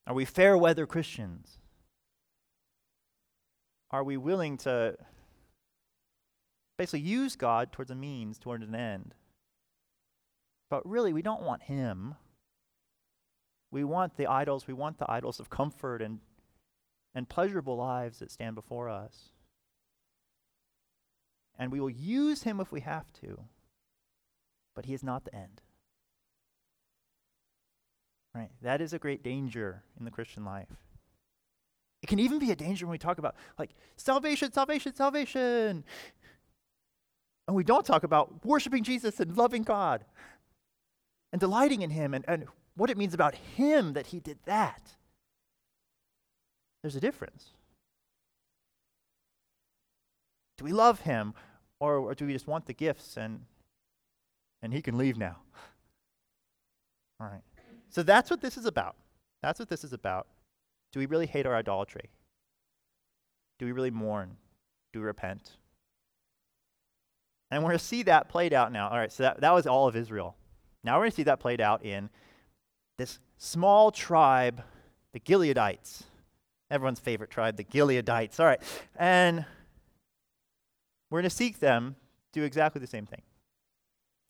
Are 0.07 0.15
we 0.15 0.25
fair 0.25 0.57
weather 0.59 0.87
Christians? 0.87 1.59
are 3.93 4.03
we 4.03 4.17
willing 4.17 4.57
to 4.57 4.97
basically 6.79 7.01
use 7.01 7.37
God 7.37 7.73
towards 7.73 7.91
a 7.91 7.95
means, 7.95 8.39
towards 8.39 8.67
an 8.67 8.75
end? 8.75 9.15
But 10.71 10.89
really, 10.89 11.13
we 11.13 11.23
don't 11.23 11.43
want 11.43 11.63
Him. 11.65 12.15
We 13.71 13.85
want 13.85 14.17
the 14.17 14.27
idols, 14.27 14.67
we 14.67 14.75
want 14.75 14.99
the 14.99 15.11
idols 15.11 15.39
of 15.39 15.51
comfort 15.51 16.01
and, 16.01 16.21
and 17.15 17.29
pleasurable 17.29 17.77
lives 17.77 18.19
that 18.19 18.31
stand 18.31 18.55
before 18.55 18.89
us. 18.89 19.31
And 21.59 21.71
we 21.71 21.81
will 21.81 21.91
use 21.91 22.43
Him 22.43 22.61
if 22.61 22.73
we 22.73 22.81
have 22.81 23.13
to, 23.21 23.41
but 24.75 24.87
He 24.87 24.95
is 24.95 25.03
not 25.03 25.25
the 25.25 25.35
end. 25.35 25.61
Right? 28.35 28.51
That 28.63 28.81
is 28.81 28.93
a 28.93 28.99
great 28.99 29.23
danger 29.23 29.83
in 29.99 30.05
the 30.05 30.11
Christian 30.11 30.45
life. 30.45 30.69
It 32.03 32.09
can 32.09 32.19
even 32.19 32.39
be 32.39 32.51
a 32.51 32.57
danger 32.57 32.87
when 32.87 32.93
we 32.93 32.99
talk 32.99 33.19
about 33.19 33.37
like 33.59 33.71
salvation, 33.97 34.53
salvation, 34.53 34.95
salvation. 34.95 35.85
And 37.47 37.57
we 37.57 37.65
don't 37.65 37.85
talk 37.85 38.03
about 38.03 38.45
worshiping 38.45 38.83
Jesus 38.83 39.21
and 39.21 39.37
loving 39.37 39.63
God 39.63 40.05
and 41.33 41.41
delighting 41.41 41.83
in 41.83 41.91
Him 41.91 42.15
and, 42.15 42.25
and 42.27 42.47
what 42.75 42.91
it 42.91 42.97
means 42.97 43.15
about 43.15 43.35
Him 43.35 43.93
that 43.93 44.07
He 44.09 44.21
did 44.21 44.39
that. 44.47 44.97
There's 46.83 46.97
a 46.97 47.01
difference. 47.01 47.51
Do 50.59 50.65
we 50.65 50.73
love 50.73 51.01
Him 51.01 51.35
or, 51.81 51.97
or 51.97 52.15
do 52.15 52.27
we 52.27 52.33
just 52.33 52.47
want 52.47 52.67
the 52.67 52.73
gifts 52.73 53.17
and, 53.17 53.45
and 54.63 54.73
He 54.73 54.83
can 54.83 54.99
leave 54.99 55.17
now? 55.17 55.37
All 57.21 57.29
right. 57.29 57.43
So 57.89 58.03
that's 58.03 58.31
what 58.31 58.41
this 58.41 58.57
is 58.57 58.67
about. 58.67 58.97
That's 59.43 59.59
what 59.59 59.69
this 59.69 59.85
is 59.85 59.93
about. 59.93 60.27
Do 60.93 61.01
we 61.01 61.07
really 61.07 61.27
hate 61.27 61.47
our 61.47 61.55
idolatry? 61.55 62.11
Do 63.59 63.67
we 63.67 63.73
really 63.73 63.91
mourn? 63.91 64.37
Do 64.93 65.01
we 65.01 65.07
repent? 65.07 65.53
And 67.51 67.63
we're 67.63 67.71
going 67.71 67.79
to 67.79 67.85
see 67.85 68.03
that 68.05 68.29
played 68.29 68.53
out 68.53 68.73
now. 68.73 68.89
All 68.89 68.97
right, 68.97 69.13
so 69.13 69.25
that, 69.25 69.41
that 69.41 69.53
was 69.53 69.67
all 69.67 69.87
of 69.87 69.95
Israel. 69.95 70.37
Now 70.85 70.95
we're 70.95 71.03
going 71.03 71.11
to 71.11 71.17
see 71.17 71.23
that 71.25 71.39
played 71.39 71.61
out 71.61 71.85
in 71.85 72.09
this 72.99 73.19
small 73.37 73.91
tribe, 73.91 74.63
the 75.13 75.21
Gileadites. 75.21 76.05
Everyone's 76.73 77.01
favorite 77.01 77.31
tribe, 77.31 77.57
the 77.57 77.65
Gileadites. 77.65 78.41
All 78.41 78.47
right. 78.47 78.63
And 78.97 79.45
we're 81.11 81.21
going 81.21 81.29
to 81.29 81.37
seek 81.37 81.61
them 81.61 81.97
do 82.33 82.43
exactly 82.45 82.81
the 82.81 82.87
same 82.87 83.05
thing. 83.05 83.21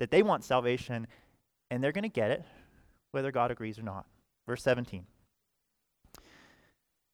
That 0.00 0.10
they 0.10 0.24
want 0.24 0.42
salvation, 0.42 1.06
and 1.70 1.82
they're 1.82 1.92
going 1.92 2.02
to 2.02 2.08
get 2.08 2.32
it, 2.32 2.44
whether 3.12 3.30
God 3.30 3.52
agrees 3.52 3.78
or 3.78 3.82
not. 3.82 4.06
Verse 4.46 4.62
17. 4.64 5.06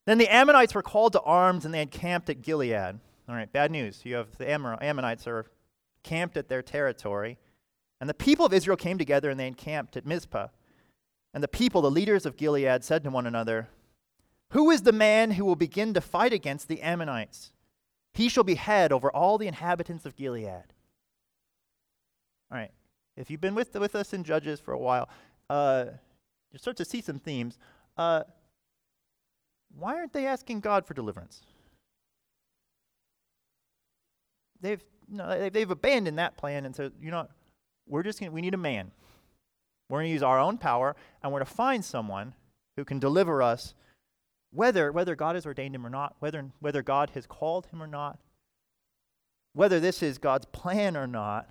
Then 0.06 0.16
the 0.16 0.34
Ammonites 0.34 0.74
were 0.74 0.82
called 0.82 1.12
to 1.12 1.20
arms 1.20 1.66
and 1.66 1.74
they 1.74 1.80
had 1.80 1.90
camped 1.90 2.30
at 2.30 2.40
Gilead. 2.40 2.98
All 3.28 3.34
right, 3.34 3.52
bad 3.52 3.70
news. 3.70 4.00
You 4.04 4.14
have 4.14 4.38
the 4.38 4.50
Ammonites 4.50 5.26
are 5.26 5.44
camped 6.02 6.38
at 6.38 6.48
their 6.48 6.62
territory. 6.62 7.36
And 8.00 8.08
the 8.08 8.14
people 8.14 8.46
of 8.46 8.54
Israel 8.54 8.78
came 8.78 8.96
together 8.96 9.28
and 9.28 9.38
they 9.38 9.46
encamped 9.46 9.98
at 9.98 10.06
Mizpah. 10.06 10.46
And 11.34 11.42
the 11.42 11.48
people, 11.48 11.82
the 11.82 11.90
leaders 11.90 12.24
of 12.24 12.38
Gilead, 12.38 12.82
said 12.84 13.04
to 13.04 13.10
one 13.10 13.26
another, 13.26 13.68
Who 14.50 14.70
is 14.70 14.82
the 14.82 14.92
man 14.92 15.32
who 15.32 15.44
will 15.44 15.56
begin 15.56 15.94
to 15.94 16.00
fight 16.00 16.32
against 16.32 16.68
the 16.68 16.80
Ammonites? 16.82 17.52
He 18.14 18.28
shall 18.28 18.44
be 18.44 18.54
head 18.54 18.92
over 18.92 19.10
all 19.10 19.38
the 19.38 19.46
inhabitants 19.46 20.06
of 20.06 20.16
Gilead. 20.16 20.72
All 22.50 22.58
right, 22.58 22.70
if 23.16 23.30
you've 23.30 23.40
been 23.40 23.54
with, 23.54 23.74
with 23.74 23.94
us 23.94 24.14
in 24.14 24.24
Judges 24.24 24.58
for 24.58 24.72
a 24.72 24.78
while, 24.78 25.08
uh, 25.50 25.86
you 26.50 26.58
start 26.58 26.78
to 26.78 26.84
see 26.84 27.02
some 27.02 27.18
themes. 27.18 27.58
Uh, 27.96 28.22
why 29.76 29.94
aren't 29.94 30.14
they 30.14 30.26
asking 30.26 30.60
God 30.60 30.86
for 30.86 30.94
deliverance? 30.94 31.42
they've, 34.60 34.82
no, 35.08 35.48
they've 35.50 35.70
abandoned 35.70 36.18
that 36.18 36.36
plan 36.36 36.64
and 36.64 36.74
said, 36.74 36.92
you 37.00 37.10
know, 37.10 37.28
we're 37.86 38.02
just 38.02 38.18
to, 38.18 38.28
we 38.28 38.40
need 38.40 38.54
a 38.54 38.58
man. 38.58 38.90
We're 39.88 39.98
going 39.98 40.08
to 40.08 40.12
use 40.12 40.22
our 40.22 40.38
own 40.38 40.58
power 40.58 40.96
and 41.22 41.32
we're 41.32 41.38
going 41.38 41.46
to 41.46 41.54
find 41.54 41.84
someone 41.84 42.34
who 42.76 42.84
can 42.84 42.98
deliver 42.98 43.42
us, 43.42 43.74
whether, 44.50 44.90
whether 44.92 45.14
God 45.14 45.34
has 45.34 45.46
ordained 45.46 45.74
him 45.74 45.86
or 45.86 45.90
not, 45.90 46.16
whether, 46.20 46.50
whether 46.60 46.82
God 46.82 47.10
has 47.10 47.26
called 47.26 47.66
him 47.66 47.82
or 47.82 47.86
not, 47.86 48.18
whether 49.52 49.80
this 49.80 50.02
is 50.02 50.18
God's 50.18 50.46
plan 50.46 50.96
or 50.96 51.06
not. 51.06 51.48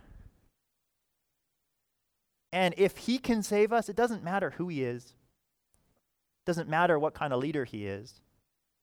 And 2.51 2.73
if 2.77 2.97
he 2.97 3.19
can 3.19 3.43
save 3.43 3.73
us, 3.73 3.89
it 3.89 3.95
doesn't 3.95 4.23
matter 4.23 4.51
who 4.51 4.67
he 4.67 4.83
is, 4.83 5.03
it 5.05 6.45
doesn't 6.45 6.69
matter 6.69 6.97
what 6.97 7.13
kind 7.13 7.33
of 7.33 7.39
leader 7.39 7.65
he 7.65 7.85
is, 7.85 8.21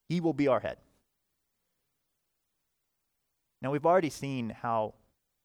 he 0.09 0.21
will 0.21 0.35
be 0.35 0.49
our 0.49 0.61
head. 0.61 0.77
Now, 3.63 3.71
we've 3.71 3.87
already 3.87 4.11
seen 4.11 4.51
how 4.51 4.95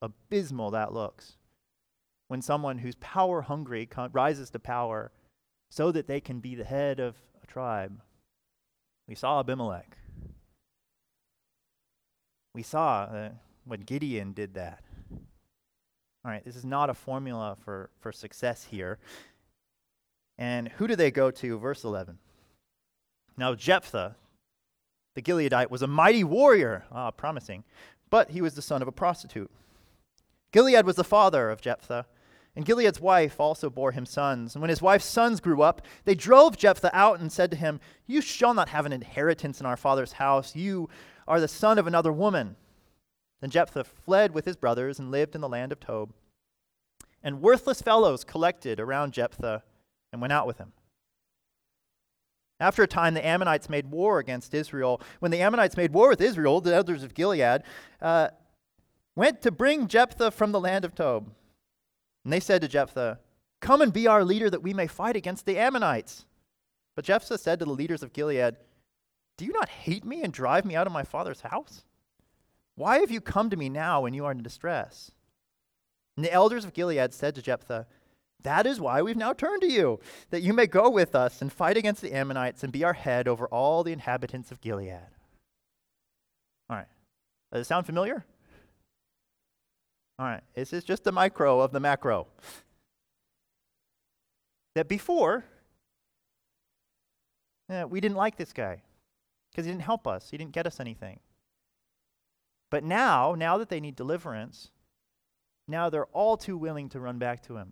abysmal 0.01 0.71
that 0.71 0.93
looks 0.93 1.38
when 2.27 2.41
someone 2.41 2.79
who's 2.79 2.95
power 2.95 3.41
hungry 3.41 3.88
rises 4.11 4.49
to 4.49 4.59
power 4.59 5.11
so 5.69 5.91
that 5.91 6.07
they 6.07 6.19
can 6.19 6.39
be 6.39 6.53
the 6.53 6.65
head 6.65 6.99
of 6.99 7.15
a 7.41 7.47
tribe. 7.47 8.01
We 9.09 9.15
saw 9.15 9.39
Abimelech. 9.39 9.97
We 12.53 12.61
saw 12.61 13.01
uh, 13.05 13.29
when 13.65 13.81
Gideon 13.81 14.33
did 14.33 14.53
that. 14.53 14.83
All 15.11 16.31
right, 16.31 16.45
this 16.45 16.55
is 16.55 16.63
not 16.63 16.91
a 16.91 16.93
formula 16.93 17.57
for, 17.65 17.89
for 17.99 18.11
success 18.11 18.65
here. 18.69 18.99
And 20.37 20.67
who 20.67 20.87
do 20.87 20.95
they 20.95 21.09
go 21.09 21.31
to? 21.31 21.57
Verse 21.57 21.83
11. 21.83 22.19
Now, 23.35 23.55
Jephthah, 23.55 24.15
the 25.15 25.21
Gileadite, 25.23 25.71
was 25.71 25.81
a 25.81 25.87
mighty 25.87 26.23
warrior, 26.23 26.85
ah, 26.91 27.09
promising, 27.09 27.63
but 28.11 28.29
he 28.29 28.41
was 28.41 28.53
the 28.53 28.61
son 28.61 28.83
of 28.83 28.87
a 28.87 28.91
prostitute. 28.91 29.49
Gilead 30.51 30.85
was 30.85 30.97
the 30.97 31.03
father 31.03 31.49
of 31.49 31.61
Jephthah, 31.61 32.05
and 32.56 32.65
Gilead's 32.65 33.00
wife 33.00 33.39
also 33.39 33.70
bore 33.70 33.91
him 33.91 34.06
sons. 34.06 34.56
And 34.56 34.62
when 34.62 34.70
his 34.70 34.82
wife's 34.82 35.06
sons 35.06 35.39
grew 35.39 35.62
up, 35.62 35.82
they 36.06 36.15
drove 36.15 36.58
Jephthah 36.58 36.96
out 36.96 37.20
and 37.20 37.32
said 37.32 37.51
to 37.51 37.58
him, 37.58 37.79
You 38.08 38.22
shall 38.22 38.53
not 38.53 38.70
have 38.70 38.86
an 38.86 38.94
inheritance 38.94 39.60
in 39.60 39.65
our 39.65 39.77
father's 39.77 40.13
house. 40.13 40.56
You 40.56 40.89
are 41.27 41.39
the 41.39 41.48
son 41.48 41.77
of 41.77 41.88
another 41.88 42.12
woman. 42.12 42.56
Then 43.39 43.50
Jephthah 43.50 43.84
fled 43.84 44.34
with 44.34 44.46
his 44.46 44.58
brothers 44.58 45.00
and 45.00 45.12
lived 45.12 45.36
in 45.36 45.41
the 45.41 45.50
land 45.50 45.72
of 45.72 45.79
Tob. 45.79 46.12
And 47.24 47.41
worthless 47.41 47.82
fellows 47.82 48.24
collected 48.24 48.79
around 48.79 49.13
Jephthah 49.13 49.63
and 50.12 50.22
went 50.22 50.34
out 50.34 50.48
with 50.48 50.58
him. 50.58 50.74
After 52.60 52.84
a 52.84 52.88
time, 52.88 53.13
the 53.13 53.25
Ammonites 53.25 53.70
made 53.70 53.89
war 53.89 54.20
against 54.20 54.53
Israel. 54.53 55.01
When 55.20 55.32
the 55.32 55.41
Ammonites 55.41 55.77
made 55.77 55.94
war 55.94 56.10
with 56.10 56.20
Israel, 56.20 56.60
the 56.60 56.75
elders 56.75 57.03
of 57.03 57.13
Gilead 57.13 57.63
uh, 58.01 58.29
went 59.15 59.41
to 59.44 59.51
bring 59.51 59.88
Jephthah 59.88 60.32
from 60.32 60.51
the 60.51 60.60
land 60.60 60.84
of 60.84 60.94
Tob. 60.94 61.29
And 62.23 62.33
they 62.33 62.39
said 62.39 62.61
to 62.61 62.67
Jephthah, 62.67 63.19
Come 63.61 63.81
and 63.81 63.91
be 63.91 64.07
our 64.07 64.23
leader 64.23 64.49
that 64.49 64.63
we 64.63 64.73
may 64.73 64.88
fight 64.88 65.15
against 65.15 65.45
the 65.45 65.57
Ammonites. 65.57 66.25
But 66.95 67.05
Jephthah 67.05 67.38
said 67.38 67.59
to 67.59 67.65
the 67.65 67.71
leaders 67.71 68.03
of 68.03 68.13
Gilead, 68.13 68.57
Do 69.38 69.45
you 69.45 69.53
not 69.53 69.69
hate 69.69 70.05
me 70.05 70.21
and 70.21 70.33
drive 70.33 70.65
me 70.65 70.75
out 70.75 70.88
of 70.88 70.93
my 70.93 71.03
father's 71.03 71.41
house? 71.41 71.83
Why 72.75 72.99
have 72.99 73.11
you 73.11 73.21
come 73.21 73.49
to 73.49 73.57
me 73.57 73.69
now 73.69 74.01
when 74.01 74.13
you 74.13 74.25
are 74.25 74.31
in 74.31 74.43
distress? 74.43 75.11
And 76.15 76.25
the 76.25 76.31
elders 76.33 76.65
of 76.65 76.73
Gilead 76.73 77.13
said 77.13 77.35
to 77.35 77.41
Jephthah, 77.41 77.88
That 78.43 78.65
is 78.65 78.79
why 78.79 79.01
we've 79.01 79.17
now 79.17 79.33
turned 79.33 79.61
to 79.61 79.71
you, 79.71 79.99
that 80.29 80.41
you 80.41 80.53
may 80.53 80.67
go 80.67 80.89
with 80.89 81.15
us 81.15 81.41
and 81.41 81.51
fight 81.51 81.77
against 81.77 82.01
the 82.01 82.13
Ammonites 82.13 82.63
and 82.63 82.71
be 82.71 82.83
our 82.83 82.93
head 82.93 83.27
over 83.27 83.47
all 83.47 83.83
the 83.83 83.93
inhabitants 83.93 84.51
of 84.51 84.61
Gilead. 84.61 84.99
All 86.69 86.77
right. 86.77 86.88
Does 87.51 87.61
it 87.61 87.67
sound 87.67 87.85
familiar? 87.85 88.25
All 90.19 90.25
right. 90.25 90.43
This 90.53 90.73
is 90.73 90.83
just 90.83 91.07
a 91.07 91.13
micro 91.13 91.61
of 91.61 91.71
the 91.71 91.79
macro. 91.79 92.27
That 94.75 94.89
before, 94.89 95.46
yeah, 97.70 97.85
we 97.85 98.01
didn't 98.01 98.17
like 98.17 98.35
this 98.35 98.51
guy 98.51 98.81
because 99.50 99.65
he 99.65 99.72
didn't 99.72 99.83
help 99.83 100.05
us, 100.05 100.29
he 100.29 100.37
didn't 100.37 100.51
get 100.51 100.67
us 100.67 100.81
anything. 100.81 101.22
But 102.70 102.83
now, 102.83 103.33
now 103.33 103.57
that 103.57 103.70
they 103.70 103.79
need 103.79 103.96
deliverance, 103.96 104.72
now 105.67 105.89
they're 105.89 106.05
all 106.07 106.35
too 106.35 106.57
willing 106.57 106.89
to 106.89 107.00
run 107.00 107.17
back 107.17 107.41
to 107.44 107.55
him. 107.55 107.72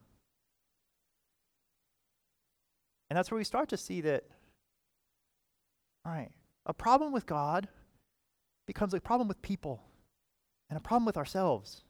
And 3.10 3.18
that's 3.18 3.30
where 3.30 3.38
we 3.38 3.44
start 3.44 3.70
to 3.70 3.78
see 3.78 4.02
that, 4.02 4.24
all 6.06 6.14
right, 6.14 6.32
a 6.66 6.74
problem 6.74 7.12
with 7.12 7.26
God 7.26 7.68
becomes 8.66 8.94
a 8.94 9.02
problem 9.02 9.28
with 9.28 9.42
people 9.42 9.84
and 10.70 10.78
a 10.78 10.82
problem 10.82 11.06
with 11.06 11.18
ourselves. 11.18 11.84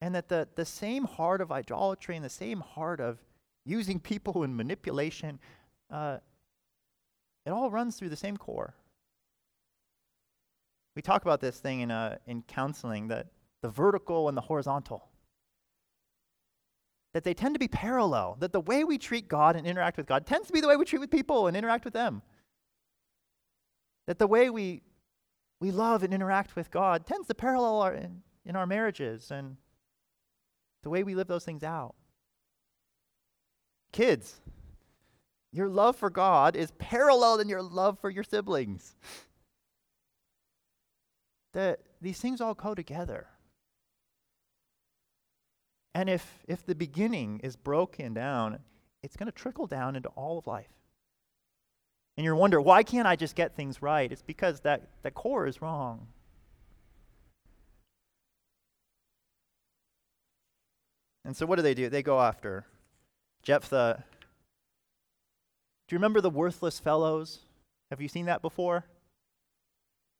And 0.00 0.14
that 0.14 0.28
the, 0.28 0.48
the 0.54 0.64
same 0.64 1.04
heart 1.04 1.40
of 1.40 1.52
idolatry 1.52 2.16
and 2.16 2.24
the 2.24 2.30
same 2.30 2.60
heart 2.60 3.00
of 3.00 3.18
using 3.64 4.00
people 4.00 4.42
in 4.42 4.56
manipulation, 4.56 5.38
uh, 5.90 6.18
it 7.46 7.50
all 7.50 7.70
runs 7.70 7.96
through 7.96 8.08
the 8.08 8.16
same 8.16 8.36
core. 8.36 8.74
We 10.96 11.02
talk 11.02 11.22
about 11.22 11.40
this 11.40 11.58
thing 11.58 11.80
in, 11.80 11.90
uh, 11.90 12.18
in 12.26 12.42
counseling 12.42 13.08
that 13.08 13.28
the 13.62 13.68
vertical 13.68 14.28
and 14.28 14.36
the 14.36 14.42
horizontal. 14.42 15.08
That 17.12 17.24
they 17.24 17.34
tend 17.34 17.54
to 17.54 17.58
be 17.58 17.68
parallel, 17.68 18.36
that 18.40 18.52
the 18.52 18.60
way 18.60 18.84
we 18.84 18.96
treat 18.98 19.28
God 19.28 19.56
and 19.56 19.66
interact 19.66 19.96
with 19.96 20.06
God 20.06 20.26
tends 20.26 20.46
to 20.46 20.52
be 20.52 20.60
the 20.60 20.68
way 20.68 20.76
we 20.76 20.84
treat 20.84 21.00
with 21.00 21.10
people 21.10 21.46
and 21.46 21.56
interact 21.56 21.84
with 21.84 21.94
them. 21.94 22.22
That 24.06 24.18
the 24.18 24.26
way 24.26 24.50
we, 24.50 24.82
we 25.60 25.70
love 25.70 26.02
and 26.02 26.14
interact 26.14 26.56
with 26.56 26.70
God 26.70 27.06
tends 27.06 27.26
to 27.28 27.34
parallel 27.34 27.80
our, 27.80 27.94
in, 27.94 28.22
in 28.44 28.56
our 28.56 28.66
marriages 28.66 29.30
and 29.30 29.56
the 30.82 30.90
way 30.90 31.02
we 31.02 31.14
live 31.14 31.26
those 31.26 31.44
things 31.44 31.62
out. 31.62 31.94
Kids, 33.92 34.40
your 35.52 35.68
love 35.68 35.96
for 35.96 36.10
God 36.10 36.56
is 36.56 36.70
parallel 36.78 37.40
in 37.40 37.48
your 37.48 37.62
love 37.62 37.98
for 37.98 38.10
your 38.10 38.24
siblings 38.24 38.94
that 41.52 41.80
these 42.00 42.20
things 42.20 42.40
all 42.40 42.54
go 42.54 42.74
together. 42.74 43.26
And 45.94 46.08
if, 46.08 46.38
if 46.46 46.64
the 46.64 46.76
beginning 46.76 47.40
is 47.42 47.56
broken 47.56 48.14
down, 48.14 48.60
it's 49.02 49.16
going 49.16 49.26
to 49.26 49.32
trickle 49.32 49.66
down 49.66 49.96
into 49.96 50.08
all 50.10 50.38
of 50.38 50.46
life. 50.46 50.70
And 52.16 52.24
you 52.24 52.34
wonder, 52.36 52.60
why 52.60 52.82
can't 52.82 53.08
I 53.08 53.16
just 53.16 53.34
get 53.34 53.56
things 53.56 53.82
right? 53.82 54.10
It's 54.10 54.22
because 54.22 54.60
that, 54.60 54.88
that 55.02 55.14
core 55.14 55.46
is 55.46 55.60
wrong. 55.60 56.06
And 61.30 61.36
so 61.36 61.46
what 61.46 61.54
do 61.54 61.62
they 61.62 61.74
do? 61.74 61.88
They 61.88 62.02
go 62.02 62.20
after 62.20 62.66
Jephthah. 63.44 64.02
Do 65.86 65.94
you 65.94 65.96
remember 65.96 66.20
the 66.20 66.28
worthless 66.28 66.80
fellows? 66.80 67.38
Have 67.88 68.00
you 68.00 68.08
seen 68.08 68.26
that 68.26 68.42
before? 68.42 68.84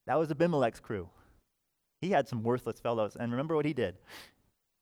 That 0.06 0.20
was 0.20 0.30
Abimelech's 0.30 0.78
crew. 0.78 1.08
He 2.00 2.12
had 2.12 2.28
some 2.28 2.44
worthless 2.44 2.78
fellows. 2.78 3.16
And 3.18 3.32
remember 3.32 3.56
what 3.56 3.64
he 3.64 3.72
did. 3.72 3.96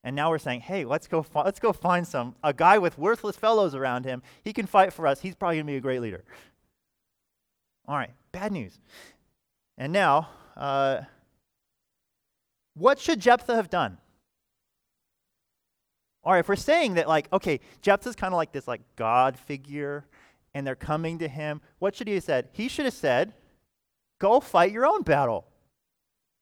And 0.05 0.14
now 0.14 0.29
we're 0.29 0.37
saying, 0.37 0.61
hey, 0.61 0.85
let's 0.85 1.07
go, 1.07 1.23
fi- 1.23 1.45
let's 1.45 1.61
go 1.61 1.73
find 1.73 2.07
some, 2.07 2.35
a 2.45 2.53
guy 2.53 2.77
with 2.77 2.99
worthless 2.99 3.37
fellows 3.37 3.75
around 3.75 4.05
him. 4.05 4.23
He 4.45 4.53
can 4.53 4.67
fight 4.67 4.93
for 4.93 5.07
us. 5.07 5.23
He's 5.23 5.35
probably 5.35 5.57
going 5.57 5.67
to 5.67 5.73
be 5.73 5.77
a 5.79 5.81
great 5.81 6.03
leader. 6.03 6.25
All 7.87 7.97
right, 7.97 8.12
bad 8.33 8.53
news. 8.53 8.79
And 9.79 9.95
now, 9.95 10.29
uh, 10.59 11.01
what 12.75 12.99
should 12.99 13.19
Jephthah 13.19 13.57
have 13.57 13.71
done? 13.71 13.97
All 16.24 16.33
right, 16.33 16.40
if 16.40 16.48
we're 16.48 16.57
saying 16.57 16.94
that, 16.94 17.09
like, 17.09 17.33
okay, 17.33 17.61
Jephthah's 17.81 18.16
kind 18.16 18.35
of 18.35 18.37
like 18.37 18.52
this, 18.52 18.68
like, 18.68 18.83
God 18.96 19.38
figure, 19.38 20.04
and 20.54 20.66
they're 20.66 20.74
coming 20.74 21.18
to 21.18 21.28
him, 21.28 21.61
what 21.78 21.94
should 21.94 22.09
he 22.09 22.14
have 22.14 22.24
said? 22.24 22.48
He 22.52 22.68
should 22.68 22.85
have 22.85 22.94
said, 22.94 23.33
go 24.18 24.40
fight 24.40 24.72
your 24.72 24.87
own 24.87 25.02
battle. 25.02 25.46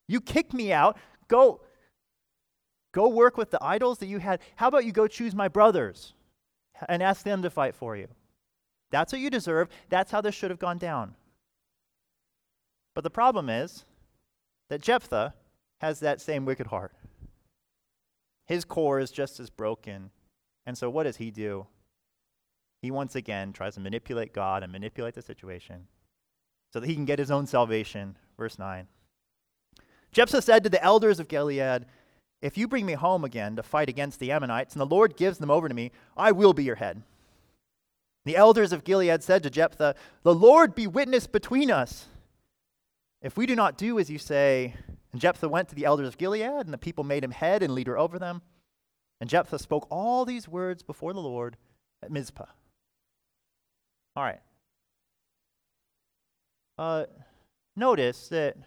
You 0.08 0.20
kicked 0.20 0.54
me 0.54 0.72
out. 0.72 0.96
Go, 1.28 1.60
go 2.92 3.08
work 3.08 3.36
with 3.36 3.50
the 3.50 3.62
idols 3.62 3.98
that 3.98 4.06
you 4.06 4.18
had. 4.18 4.40
How 4.54 4.68
about 4.68 4.84
you 4.84 4.92
go 4.92 5.06
choose 5.06 5.34
my 5.34 5.48
brothers 5.48 6.14
and 6.88 7.02
ask 7.02 7.24
them 7.24 7.42
to 7.42 7.50
fight 7.50 7.74
for 7.74 7.96
you? 7.96 8.08
That's 8.90 9.12
what 9.12 9.20
you 9.20 9.30
deserve. 9.30 9.68
That's 9.88 10.10
how 10.10 10.20
this 10.20 10.34
should 10.34 10.50
have 10.50 10.60
gone 10.60 10.78
down. 10.78 11.16
But 12.94 13.04
the 13.04 13.10
problem 13.10 13.50
is 13.50 13.84
that 14.70 14.80
Jephthah 14.80 15.34
has 15.80 16.00
that 16.00 16.20
same 16.20 16.44
wicked 16.44 16.68
heart. 16.68 16.94
His 18.46 18.64
core 18.64 19.00
is 19.00 19.10
just 19.10 19.40
as 19.40 19.50
broken. 19.50 20.10
And 20.64 20.78
so 20.78 20.88
what 20.88 21.04
does 21.04 21.16
he 21.16 21.30
do? 21.30 21.66
He 22.82 22.90
once 22.90 23.14
again 23.14 23.52
tries 23.52 23.74
to 23.74 23.80
manipulate 23.80 24.32
God 24.32 24.62
and 24.62 24.70
manipulate 24.70 25.14
the 25.14 25.22
situation 25.22 25.86
so 26.72 26.80
that 26.80 26.86
he 26.86 26.94
can 26.94 27.04
get 27.04 27.18
his 27.18 27.30
own 27.30 27.46
salvation. 27.46 28.16
Verse 28.36 28.58
9. 28.58 28.86
Jephthah 30.12 30.42
said 30.42 30.62
to 30.64 30.70
the 30.70 30.82
elders 30.82 31.20
of 31.20 31.28
Gilead, 31.28 31.86
If 32.40 32.56
you 32.56 32.68
bring 32.68 32.86
me 32.86 32.94
home 32.94 33.24
again 33.24 33.56
to 33.56 33.62
fight 33.62 33.88
against 33.88 34.20
the 34.20 34.30
Ammonites, 34.30 34.74
and 34.74 34.80
the 34.80 34.86
Lord 34.86 35.16
gives 35.16 35.38
them 35.38 35.50
over 35.50 35.68
to 35.68 35.74
me, 35.74 35.90
I 36.16 36.32
will 36.32 36.52
be 36.52 36.64
your 36.64 36.76
head. 36.76 37.02
The 38.24 38.36
elders 38.36 38.72
of 38.72 38.84
Gilead 38.84 39.22
said 39.22 39.42
to 39.42 39.50
Jephthah, 39.50 39.94
The 40.22 40.34
Lord 40.34 40.74
be 40.74 40.86
witness 40.86 41.26
between 41.26 41.70
us. 41.70 42.06
If 43.22 43.36
we 43.36 43.46
do 43.46 43.56
not 43.56 43.78
do 43.78 43.98
as 43.98 44.10
you 44.10 44.18
say, 44.18 44.74
And 45.16 45.20
Jephthah 45.22 45.48
went 45.48 45.70
to 45.70 45.74
the 45.74 45.86
elders 45.86 46.08
of 46.08 46.18
Gilead, 46.18 46.42
and 46.42 46.74
the 46.74 46.76
people 46.76 47.02
made 47.02 47.24
him 47.24 47.30
head 47.30 47.62
and 47.62 47.72
leader 47.72 47.96
over 47.96 48.18
them. 48.18 48.42
And 49.18 49.30
Jephthah 49.30 49.58
spoke 49.58 49.86
all 49.90 50.26
these 50.26 50.46
words 50.46 50.82
before 50.82 51.14
the 51.14 51.22
Lord 51.22 51.56
at 52.02 52.10
Mizpah. 52.10 52.44
All 54.14 54.22
right. 54.22 54.40
Uh, 56.76 57.06
notice 57.74 58.28
that 58.28 58.58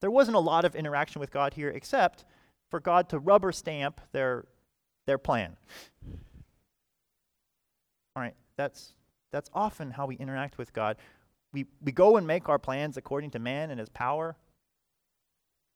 there 0.00 0.10
wasn't 0.10 0.36
a 0.36 0.40
lot 0.40 0.64
of 0.64 0.74
interaction 0.74 1.20
with 1.20 1.30
God 1.30 1.54
here, 1.54 1.68
except 1.68 2.24
for 2.68 2.80
God 2.80 3.08
to 3.10 3.20
rubber 3.20 3.52
stamp 3.52 4.00
their, 4.10 4.46
their 5.06 5.18
plan. 5.18 5.56
All 8.16 8.22
right, 8.24 8.34
that's, 8.56 8.94
that's 9.30 9.48
often 9.54 9.92
how 9.92 10.06
we 10.06 10.16
interact 10.16 10.58
with 10.58 10.72
God. 10.72 10.96
We, 11.52 11.66
we 11.80 11.92
go 11.92 12.16
and 12.16 12.26
make 12.26 12.48
our 12.48 12.58
plans 12.58 12.96
according 12.96 13.30
to 13.30 13.38
man 13.38 13.70
and 13.70 13.78
his 13.78 13.90
power, 13.90 14.34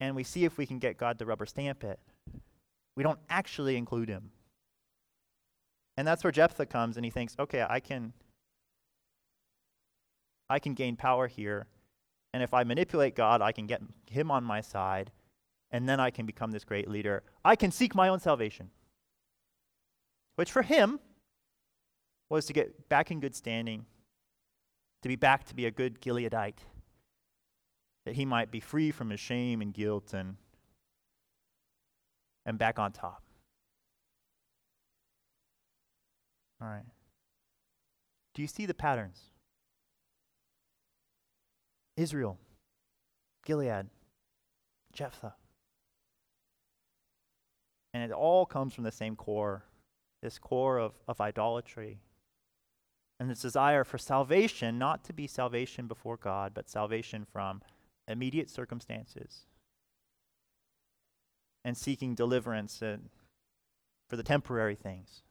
and 0.01 0.15
we 0.15 0.23
see 0.23 0.45
if 0.45 0.59
we 0.59 0.67
can 0.67 0.79
get 0.79 0.99
God 0.99 1.19
to 1.19 1.27
rubber 1.27 1.47
stamp 1.47 1.85
it. 1.85 1.99
We 2.97 3.03
don't 3.03 3.19
actually 3.29 3.77
include 3.77 4.09
him. 4.09 4.31
And 5.97 6.07
that's 6.07 6.25
where 6.25 6.33
Jephthah 6.33 6.67
comes 6.67 6.97
and 6.97 7.05
he 7.05 7.11
thinks, 7.11 7.35
okay, 7.39 7.65
I 7.69 7.81
can 7.81 8.13
I 10.49 10.59
can 10.59 10.75
gain 10.75 10.97
power 10.97 11.27
here. 11.27 11.67
And 12.33 12.43
if 12.43 12.55
I 12.55 12.65
manipulate 12.65 13.17
God, 13.17 13.43
I 13.43 13.53
can 13.53 13.67
get 13.67 13.83
him 14.11 14.31
on 14.31 14.45
my 14.45 14.61
side. 14.61 15.11
And 15.73 15.89
then 15.89 15.99
I 15.99 16.11
can 16.11 16.27
become 16.27 16.53
this 16.53 16.65
great 16.65 16.89
leader. 16.89 17.25
I 17.45 17.57
can 17.57 17.73
seek 17.73 17.95
my 17.95 18.09
own 18.09 18.21
salvation. 18.21 18.71
Which 20.37 20.53
for 20.53 20.63
him 20.63 21.01
was 22.29 22.47
to 22.47 22.53
get 22.53 22.89
back 22.89 23.11
in 23.11 23.21
good 23.21 23.35
standing, 23.35 23.87
to 25.03 25.09
be 25.09 25.17
back 25.17 25.45
to 25.47 25.55
be 25.55 25.67
a 25.67 25.71
good 25.71 26.01
Gileadite, 26.01 26.59
that 28.07 28.15
he 28.15 28.25
might 28.25 28.53
be 28.53 28.61
free 28.61 28.93
from 28.93 29.11
his 29.11 29.19
shame 29.19 29.61
and 29.61 29.75
guilt 29.75 30.15
and, 30.15 30.37
and 32.47 32.57
back 32.57 32.79
on 32.79 32.93
top. 32.93 33.23
All 36.63 36.69
right. 36.69 36.87
Do 38.33 38.43
you 38.43 38.49
see 38.49 38.65
the 38.65 38.75
patterns? 38.75 39.21
Israel, 41.97 42.39
Gilead, 43.45 43.89
Jephthah. 44.93 45.35
And 47.93 48.05
it 48.05 48.13
all 48.13 48.47
comes 48.47 48.73
from 48.73 48.85
the 48.85 48.93
same 48.93 49.17
core 49.17 49.65
this 50.23 50.39
core 50.39 50.79
of, 50.79 50.93
of 51.07 51.21
idolatry. 51.21 52.01
And 53.19 53.31
this 53.31 53.43
desire 53.43 53.85
for 53.85 53.99
salvation, 53.99 54.79
not 54.79 55.05
to 55.05 55.13
be 55.13 55.27
salvation 55.27 55.87
before 55.87 56.17
God, 56.17 56.53
but 56.55 56.69
salvation 56.69 57.25
from 57.25 57.63
immediate 58.09 58.51
circumstances. 58.51 59.47
And 61.65 61.77
seeking 61.77 62.15
deliverance 62.15 62.81
uh, 62.81 62.99
for 64.09 64.17
the 64.17 64.23
temporary 64.23 64.77
things. 64.77 65.23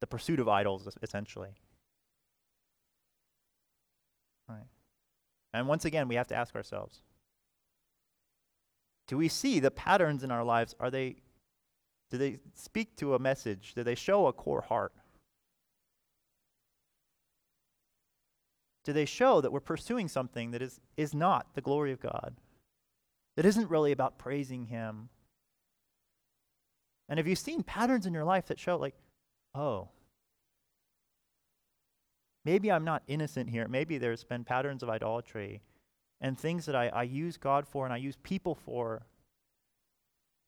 The 0.00 0.06
pursuit 0.06 0.40
of 0.40 0.48
idols, 0.48 0.88
essentially. 1.00 1.54
Right. 4.48 4.66
And 5.54 5.68
once 5.68 5.84
again, 5.84 6.08
we 6.08 6.16
have 6.16 6.26
to 6.28 6.34
ask 6.34 6.56
ourselves 6.56 7.02
do 9.08 9.18
we 9.18 9.28
see 9.28 9.60
the 9.60 9.70
patterns 9.70 10.24
in 10.24 10.30
our 10.30 10.42
lives? 10.42 10.74
Are 10.80 10.90
they, 10.90 11.16
do 12.10 12.16
they 12.16 12.38
speak 12.54 12.96
to 12.96 13.14
a 13.14 13.18
message? 13.18 13.74
Do 13.74 13.82
they 13.82 13.94
show 13.94 14.26
a 14.26 14.32
core 14.32 14.62
heart? 14.62 14.94
Do 18.84 18.92
they 18.92 19.04
show 19.04 19.40
that 19.40 19.52
we're 19.52 19.60
pursuing 19.60 20.08
something 20.08 20.50
that 20.50 20.62
is, 20.62 20.80
is 20.96 21.14
not 21.14 21.54
the 21.54 21.60
glory 21.60 21.92
of 21.92 22.00
God? 22.00 22.34
That 23.36 23.46
isn't 23.46 23.70
really 23.70 23.92
about 23.92 24.18
praising 24.18 24.66
Him? 24.66 25.08
And 27.08 27.18
have 27.18 27.26
you 27.26 27.36
seen 27.36 27.62
patterns 27.62 28.06
in 28.06 28.12
your 28.12 28.24
life 28.24 28.46
that 28.46 28.58
show, 28.58 28.76
like, 28.76 28.94
oh, 29.54 29.88
Maybe 32.44 32.72
I'm 32.72 32.84
not 32.84 33.02
innocent 33.06 33.50
here. 33.50 33.68
Maybe 33.68 33.98
there's 33.98 34.24
been 34.24 34.44
patterns 34.44 34.82
of 34.82 34.90
idolatry 34.90 35.62
and 36.20 36.38
things 36.38 36.66
that 36.66 36.74
I, 36.74 36.88
I 36.88 37.02
use 37.04 37.36
God 37.36 37.66
for 37.66 37.84
and 37.84 37.92
I 37.92 37.98
use 37.98 38.16
people 38.22 38.54
for. 38.54 39.02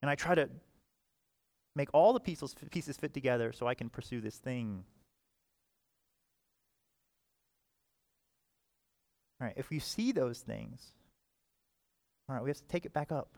And 0.03 0.11
I 0.11 0.15
try 0.15 0.35
to 0.35 0.49
make 1.77 1.89
all 1.93 2.13
the 2.13 2.21
pieces, 2.21 2.55
pieces 2.71 2.97
fit 2.97 3.15
together 3.15 3.53
so 3.53 3.67
I 3.67 3.75
can 3.75 3.89
pursue 3.89 4.21
this 4.21 4.37
thing. 4.37 4.85
All 9.45 9.49
right, 9.49 9.59
if 9.59 9.69
we 9.69 9.79
see 9.79 10.11
those 10.11 10.39
things, 10.39 10.95
all 12.27 12.35
right, 12.35 12.43
we 12.43 12.49
have 12.49 12.57
to 12.57 12.67
take 12.67 12.87
it 12.87 12.95
back 12.95 13.13
up 13.13 13.37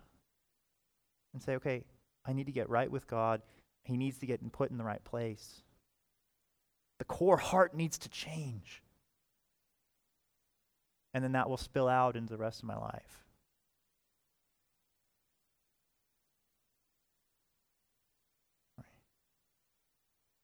and 1.35 1.43
say, 1.43 1.57
okay, 1.57 1.83
I 2.25 2.33
need 2.33 2.47
to 2.47 2.53
get 2.53 2.71
right 2.71 2.89
with 2.89 3.09
God. 3.09 3.43
He 3.83 3.97
needs 3.97 4.19
to 4.19 4.27
get 4.27 4.53
put 4.53 4.71
in 4.71 4.79
the 4.79 4.85
right 4.85 5.03
place. 5.03 5.63
The 7.01 7.05
core 7.07 7.39
heart 7.39 7.75
needs 7.75 7.99
to 7.99 8.09
change. 8.09 8.85
And 11.13 11.25
then 11.25 11.33
that 11.33 11.51
will 11.51 11.57
spill 11.57 11.89
out 11.89 12.15
into 12.15 12.31
the 12.33 12.39
rest 12.39 12.61
of 12.61 12.69
my 12.69 12.77
life. 12.77 13.25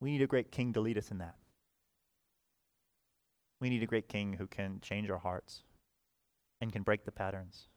We 0.00 0.10
need 0.10 0.22
a 0.22 0.26
great 0.26 0.50
king 0.50 0.72
to 0.72 0.80
lead 0.80 0.98
us 0.98 1.12
in 1.12 1.18
that. 1.18 1.36
We 3.62 3.70
need 3.70 3.84
a 3.84 3.86
great 3.86 4.08
king 4.08 4.32
who 4.32 4.48
can 4.48 4.80
change 4.82 5.08
our 5.08 5.18
hearts 5.18 5.62
and 6.60 6.72
can 6.72 6.82
break 6.82 7.04
the 7.04 7.12
patterns. 7.12 7.68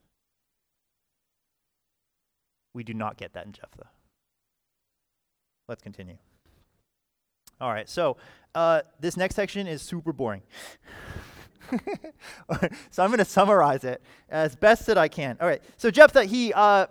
We 2.74 2.84
do 2.84 2.96
not 2.96 3.18
get 3.18 3.34
that 3.34 3.46
in 3.46 3.52
Jephthah. 3.52 3.90
Let's 5.68 5.84
continue. 5.84 6.18
All 7.62 7.70
right, 7.70 7.88
so 7.88 8.18
uh, 8.56 8.82
this 9.00 9.16
next 9.16 9.36
section 9.36 9.68
is 9.68 9.84
super 9.84 10.12
boring. 10.12 10.42
so 12.90 13.04
I'm 13.04 13.10
going 13.10 13.20
to 13.20 13.26
summarize 13.26 13.84
it 13.84 14.02
as 14.28 14.56
best 14.56 14.88
that 14.88 14.98
I 14.98 15.08
can. 15.08 15.38
All 15.40 15.48
right, 15.48 15.62
so 15.78 15.92
Jephthah, 15.92 16.26
he, 16.26 16.52
uh, 16.52 16.88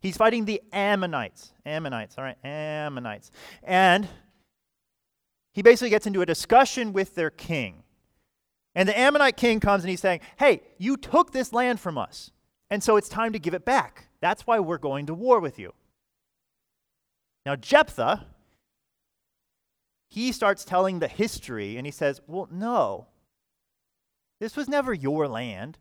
he's 0.00 0.16
fighting 0.16 0.46
the 0.46 0.62
Ammonites. 0.72 1.52
Ammonites, 1.66 2.16
all 2.16 2.24
right, 2.24 2.38
Ammonites. 2.42 3.30
And 3.62 4.08
he 5.54 5.62
basically 5.62 5.90
gets 5.90 6.06
into 6.06 6.20
a 6.20 6.26
discussion 6.26 6.92
with 6.92 7.14
their 7.14 7.30
king. 7.30 7.84
And 8.74 8.88
the 8.88 8.98
Ammonite 8.98 9.36
king 9.36 9.60
comes 9.60 9.84
and 9.84 9.90
he's 9.90 10.00
saying, 10.00 10.20
Hey, 10.36 10.62
you 10.78 10.96
took 10.96 11.32
this 11.32 11.52
land 11.52 11.80
from 11.80 11.96
us, 11.96 12.32
and 12.70 12.82
so 12.82 12.96
it's 12.96 13.08
time 13.08 13.32
to 13.32 13.38
give 13.38 13.54
it 13.54 13.64
back. 13.64 14.08
That's 14.20 14.46
why 14.46 14.58
we're 14.58 14.78
going 14.78 15.06
to 15.06 15.14
war 15.14 15.38
with 15.38 15.58
you. 15.58 15.72
Now, 17.46 17.56
Jephthah, 17.56 18.26
he 20.08 20.32
starts 20.32 20.64
telling 20.64 20.98
the 20.98 21.08
history 21.08 21.76
and 21.76 21.86
he 21.86 21.92
says, 21.92 22.20
Well, 22.26 22.48
no, 22.50 23.06
this 24.40 24.56
was 24.56 24.68
never 24.68 24.92
your 24.92 25.28
land. 25.28 25.78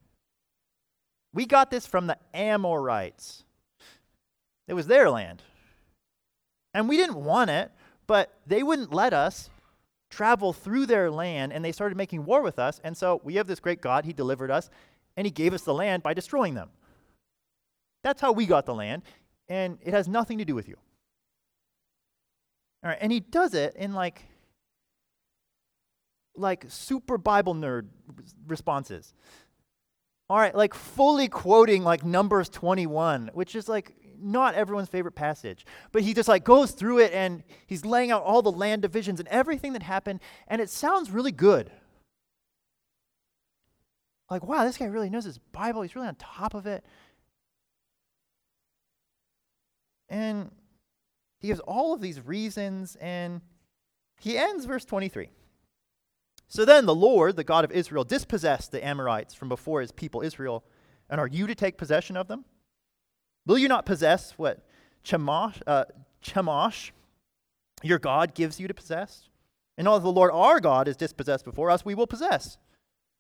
We 1.34 1.46
got 1.48 1.72
this 1.72 1.88
from 1.88 2.08
the 2.08 2.18
Amorites, 2.34 3.44
it 4.68 4.74
was 4.74 4.88
their 4.88 5.10
land. 5.10 5.42
And 6.76 6.90
we 6.90 6.98
didn't 6.98 7.24
want 7.24 7.52
it, 7.52 7.72
but 8.08 8.34
they 8.48 8.64
wouldn't 8.64 8.92
let 8.92 9.14
us 9.14 9.50
travel 10.14 10.54
through 10.54 10.86
their 10.86 11.10
land 11.10 11.52
and 11.52 11.66
they 11.66 11.72
started 11.72 11.98
making 11.98 12.24
war 12.24 12.44
with 12.44 12.60
us. 12.60 12.80
And 12.84 12.96
so 12.96 13.20
we 13.24 13.36
have 13.36 13.48
this 13.48 13.60
great 13.60 13.82
God, 13.82 14.06
He 14.06 14.14
delivered 14.14 14.52
us, 14.52 14.70
and 15.18 15.26
He 15.26 15.32
gave 15.32 15.54
us 15.54 15.64
the 15.64 15.74
land 15.74 16.04
by 16.04 16.14
destroying 16.14 16.54
them. 16.54 16.70
That's 18.04 18.22
how 18.22 18.32
we 18.32 18.46
got 18.46 18.66
the 18.66 18.76
land, 18.76 19.02
and 19.48 19.80
it 19.82 19.94
has 19.94 20.08
nothing 20.08 20.38
to 20.38 20.46
do 20.46 20.54
with 20.54 20.68
you. 20.68 20.76
All 22.84 22.90
right, 22.90 22.98
and 23.00 23.12
he 23.12 23.22
does 23.22 23.54
it 23.54 23.76
in 23.76 23.94
like 23.94 24.26
like 26.36 26.66
super 26.68 27.18
Bible 27.18 27.56
nerd 27.56 27.88
responses. 28.46 29.14
All 30.30 30.38
right, 30.38 30.54
like 30.54 30.74
fully 30.74 31.30
quoting 31.30 31.84
like 31.84 32.04
Numbers 32.04 32.50
21, 32.50 33.32
which 33.34 33.56
is 33.56 33.70
like 33.70 33.94
not 34.24 34.56
everyone's 34.56 34.90
favorite 34.90 35.16
passage. 35.16 35.66
But 35.92 36.04
he 36.04 36.14
just 36.14 36.30
like 36.30 36.44
goes 36.44 36.72
through 36.72 37.00
it 37.00 37.14
and 37.14 37.44
he's 37.68 37.86
laying 37.86 38.12
out 38.12 38.24
all 38.24 38.42
the 38.42 38.52
land 38.52 38.82
divisions 38.82 39.20
and 39.20 39.28
everything 39.30 39.74
that 39.74 39.84
happened, 39.84 40.20
and 40.48 40.62
it 40.62 40.70
sounds 40.70 41.12
really 41.12 41.32
good. 41.32 41.72
Like, 44.30 44.48
wow, 44.48 44.64
this 44.64 44.78
guy 44.78 44.86
really 44.86 45.10
knows 45.10 45.26
his 45.26 45.38
Bible. 45.38 45.82
He's 45.82 45.96
really 45.96 46.08
on 46.08 46.16
top 46.16 46.54
of 46.54 46.66
it. 46.66 46.84
And 50.10 50.52
he 51.40 51.48
gives 51.48 51.60
all 51.60 51.94
of 51.94 52.02
these 52.02 52.22
reasons, 52.22 52.96
and 52.96 53.42
he 54.20 54.38
ends 54.38 54.66
verse 54.66 54.86
23. 54.86 55.30
So 56.48 56.66
then 56.66 56.86
the 56.86 56.96
Lord, 56.96 57.36
the 57.36 57.44
God 57.44 57.66
of 57.66 57.72
Israel, 57.72 58.04
dispossessed 58.04 58.72
the 58.72 58.86
Amorites 58.86 59.34
from 59.34 59.50
before 59.50 59.82
his 59.82 59.92
people 59.92 60.22
Israel. 60.22 60.64
And 61.10 61.20
are 61.20 61.28
you 61.28 61.48
to 61.48 61.56
take 61.56 61.78
possession 61.78 62.16
of 62.16 62.28
them? 62.28 62.46
Will 63.46 63.58
you 63.58 63.68
not 63.68 63.86
possess 63.86 64.32
what 64.38 64.60
Chemosh, 65.04 65.62
uh, 65.68 65.86
Chemosh 66.24 66.92
your 67.82 68.00
God, 68.00 68.34
gives 68.34 68.60
you 68.60 68.68
to 68.68 68.74
possess? 68.74 69.30
And 69.78 69.88
all 69.88 70.00
the 70.00 70.12
Lord 70.12 70.32
our 70.32 70.60
God 70.60 70.88
is 70.88 70.96
dispossessed 70.96 71.46
before 71.46 71.70
us, 71.70 71.84
we 71.84 71.96
will 71.96 72.08
possess. 72.08 72.58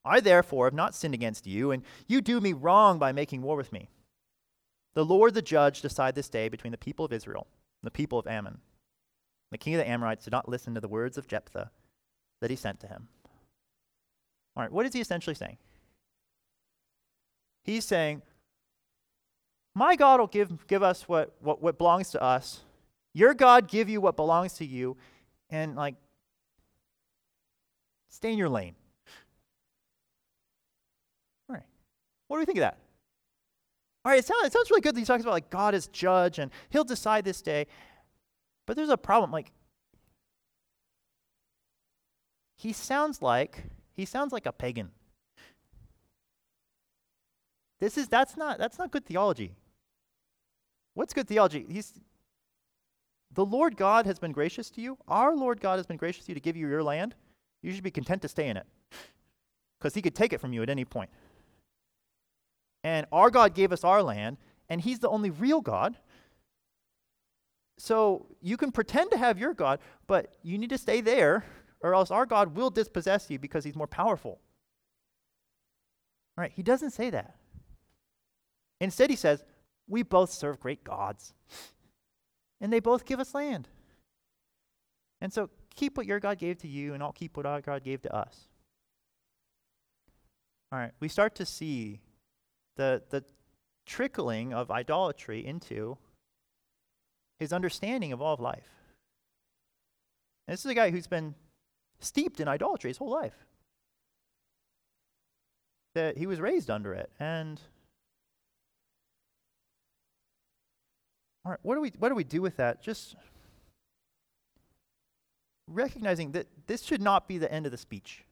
I 0.05 0.19
therefore 0.19 0.65
have 0.65 0.73
not 0.73 0.95
sinned 0.95 1.13
against 1.13 1.47
you, 1.47 1.71
and 1.71 1.83
you 2.07 2.21
do 2.21 2.41
me 2.41 2.53
wrong 2.53 2.99
by 2.99 3.11
making 3.11 3.41
war 3.41 3.55
with 3.55 3.71
me. 3.71 3.89
The 4.93 5.05
Lord 5.05 5.33
the 5.33 5.41
judge 5.41 5.81
decide 5.81 6.15
this 6.15 6.29
day 6.29 6.49
between 6.49 6.71
the 6.71 6.77
people 6.77 7.05
of 7.05 7.13
Israel 7.13 7.47
and 7.81 7.87
the 7.87 7.91
people 7.91 8.19
of 8.19 8.27
Ammon. 8.27 8.59
The 9.51 9.57
king 9.57 9.75
of 9.75 9.79
the 9.79 9.89
Amorites 9.89 10.25
did 10.25 10.31
not 10.31 10.49
listen 10.49 10.73
to 10.75 10.81
the 10.81 10.87
words 10.87 11.17
of 11.17 11.27
Jephthah 11.27 11.71
that 12.41 12.49
he 12.49 12.55
sent 12.55 12.79
to 12.81 12.87
him. 12.87 13.07
All 14.55 14.63
right, 14.63 14.71
what 14.71 14.85
is 14.85 14.93
he 14.93 15.01
essentially 15.01 15.35
saying? 15.35 15.57
He's 17.63 17.85
saying, 17.85 18.21
My 19.75 19.95
God 19.95 20.19
will 20.19 20.27
give, 20.27 20.67
give 20.67 20.83
us 20.83 21.07
what, 21.07 21.33
what, 21.39 21.61
what 21.61 21.77
belongs 21.77 22.11
to 22.11 22.21
us. 22.21 22.61
Your 23.13 23.33
God 23.33 23.67
give 23.67 23.89
you 23.89 24.01
what 24.01 24.15
belongs 24.15 24.53
to 24.53 24.65
you, 24.65 24.97
and 25.49 25.75
like, 25.75 25.95
stay 28.09 28.31
in 28.31 28.37
your 28.37 28.49
lane. 28.49 28.75
All 31.49 31.55
right. 31.55 31.65
What 32.27 32.37
do 32.37 32.39
we 32.39 32.45
think 32.45 32.57
of 32.57 32.61
that? 32.61 32.77
All 34.05 34.11
right, 34.11 34.19
it 34.19 34.25
sounds, 34.25 34.45
it 34.45 34.53
sounds 34.53 34.69
really 34.69 34.81
good 34.81 34.95
that 34.95 34.99
he 34.99 35.05
talks 35.05 35.21
about 35.21 35.31
like 35.31 35.49
God 35.49 35.73
is 35.73 35.87
judge 35.87 36.37
and 36.37 36.51
he'll 36.69 36.83
decide 36.83 37.23
this 37.23 37.41
day. 37.41 37.67
But 38.65 38.75
there's 38.75 38.89
a 38.89 38.97
problem. 38.97 39.31
Like, 39.31 39.51
he 42.57 42.73
sounds 42.73 43.21
like 43.21 43.63
he 43.95 44.05
sounds 44.05 44.33
like 44.33 44.45
a 44.45 44.51
pagan. 44.51 44.91
This 47.79 47.97
is 47.97 48.07
that's 48.07 48.37
not 48.37 48.57
that's 48.57 48.77
not 48.77 48.91
good 48.91 49.05
theology. 49.05 49.51
What's 50.93 51.13
good 51.13 51.27
theology? 51.27 51.65
He's 51.69 51.93
the 53.33 53.45
Lord 53.45 53.77
God 53.77 54.05
has 54.05 54.19
been 54.19 54.31
gracious 54.31 54.69
to 54.71 54.81
you. 54.81 54.97
Our 55.07 55.35
Lord 55.35 55.59
God 55.59 55.77
has 55.77 55.87
been 55.87 55.97
gracious 55.97 56.25
to 56.25 56.31
you 56.31 56.35
to 56.35 56.41
give 56.41 56.55
you 56.55 56.67
your 56.67 56.83
land. 56.83 57.15
You 57.63 57.71
should 57.71 57.83
be 57.83 57.91
content 57.91 58.21
to 58.21 58.27
stay 58.27 58.47
in 58.47 58.57
it. 58.57 58.67
Because 59.79 59.95
he 59.95 60.01
could 60.01 60.15
take 60.15 60.33
it 60.33 60.39
from 60.39 60.53
you 60.53 60.61
at 60.61 60.69
any 60.69 60.85
point. 60.85 61.09
And 62.83 63.07
our 63.11 63.31
God 63.31 63.55
gave 63.55 63.71
us 63.71 63.83
our 63.83 64.03
land, 64.03 64.37
and 64.69 64.81
he's 64.81 64.99
the 64.99 65.09
only 65.09 65.29
real 65.29 65.61
God. 65.61 65.97
So 67.77 68.27
you 68.41 68.55
can 68.55 68.71
pretend 68.71 69.11
to 69.11 69.17
have 69.17 69.39
your 69.39 69.53
God, 69.53 69.79
but 70.05 70.35
you 70.43 70.57
need 70.57 70.69
to 70.69 70.77
stay 70.77 71.01
there, 71.01 71.43
or 71.81 71.95
else 71.95 72.11
our 72.11 72.25
God 72.25 72.55
will 72.55 72.69
dispossess 72.69 73.29
you 73.29 73.39
because 73.39 73.63
he's 73.63 73.75
more 73.75 73.87
powerful. 73.87 74.39
All 76.37 76.41
right, 76.41 76.51
he 76.53 76.63
doesn't 76.63 76.91
say 76.91 77.09
that. 77.09 77.35
Instead, 78.79 79.09
he 79.09 79.15
says, 79.15 79.43
We 79.93 80.01
both 80.01 80.31
serve 80.31 80.59
great 80.59 80.83
gods, 80.83 81.35
and 82.59 82.73
they 82.73 82.79
both 82.79 83.05
give 83.05 83.19
us 83.19 83.35
land. 83.35 83.67
And 85.21 85.31
so 85.31 85.51
keep 85.75 85.97
what 85.97 86.07
your 86.07 86.19
God 86.19 86.39
gave 86.39 86.57
to 86.61 86.67
you, 86.67 86.95
and 86.95 87.03
I'll 87.03 87.11
keep 87.11 87.37
what 87.37 87.45
our 87.45 87.61
God 87.61 87.83
gave 87.83 88.01
to 88.01 88.15
us. 88.15 88.47
All 90.71 90.79
right, 90.79 90.93
we 90.99 91.09
start 91.09 91.35
to 91.35 91.45
see 91.45 91.99
the, 92.75 93.03
the 93.11 93.23
trickling 93.85 94.51
of 94.51 94.71
idolatry 94.71 95.45
into 95.45 95.99
his 97.37 97.53
understanding 97.53 98.11
of 98.11 98.19
all 98.19 98.33
of 98.33 98.39
life. 98.39 98.71
And 100.47 100.53
this 100.53 100.65
is 100.65 100.71
a 100.71 100.73
guy 100.73 100.89
who's 100.89 101.05
been 101.05 101.35
steeped 101.99 102.39
in 102.39 102.47
idolatry 102.47 102.89
his 102.89 102.97
whole 102.97 103.11
life. 103.11 103.45
That 105.93 106.17
he 106.17 106.25
was 106.25 106.41
raised 106.41 106.71
under 106.71 106.95
it. 106.95 107.11
And 107.19 107.61
all 111.45 111.51
right, 111.51 111.59
what 111.61 111.75
do 111.75 111.81
we 111.81 111.91
what 111.99 112.09
do 112.09 112.15
we 112.15 112.23
do 112.23 112.41
with 112.41 112.57
that? 112.57 112.81
Just 112.81 113.15
recognizing 115.67 116.31
that 116.31 116.47
this 116.67 116.83
should 116.83 117.01
not 117.01 117.27
be 117.27 117.37
the 117.37 117.51
end 117.51 117.65
of 117.65 117.71
the 117.71 117.77
speech. 117.77 118.25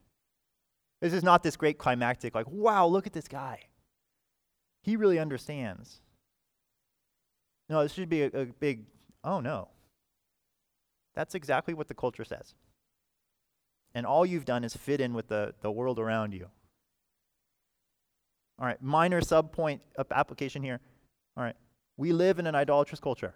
This 1.02 1.14
is 1.14 1.24
not 1.24 1.42
this 1.42 1.56
great 1.56 1.78
climactic, 1.78 2.36
like, 2.36 2.48
wow, 2.50 2.86
look 2.86 3.08
at 3.08 3.14
this 3.14 3.28
guy. 3.28 3.62
He 4.84 4.96
really 4.96 5.20
understands. 5.20 6.00
No, 7.70 7.84
this 7.84 7.94
should 7.94 8.10
be 8.10 8.24
a, 8.24 8.28
a 8.28 8.46
big, 8.46 8.86
oh 9.24 9.40
no. 9.40 9.70
That's 11.16 11.36
exactly 11.36 11.74
what 11.74 11.88
the 11.88 11.94
culture 11.94 12.24
says. 12.24 12.54
And 13.94 14.06
all 14.06 14.26
you've 14.26 14.46
done 14.46 14.64
is 14.64 14.76
fit 14.76 15.02
in 15.02 15.14
with 15.14 15.28
the, 15.28 15.54
the 15.62 15.72
world 15.72 16.00
around 16.00 16.34
you. 16.34 16.48
All 18.60 18.66
right, 18.66 18.82
minor 18.82 19.22
subpoint 19.22 19.80
application 20.12 20.62
here. 20.62 20.80
All 21.36 21.44
right, 21.44 21.56
we 21.98 22.12
live 22.14 22.40
in 22.40 22.48
an 22.48 22.56
idolatrous 22.56 23.00
culture. 23.00 23.34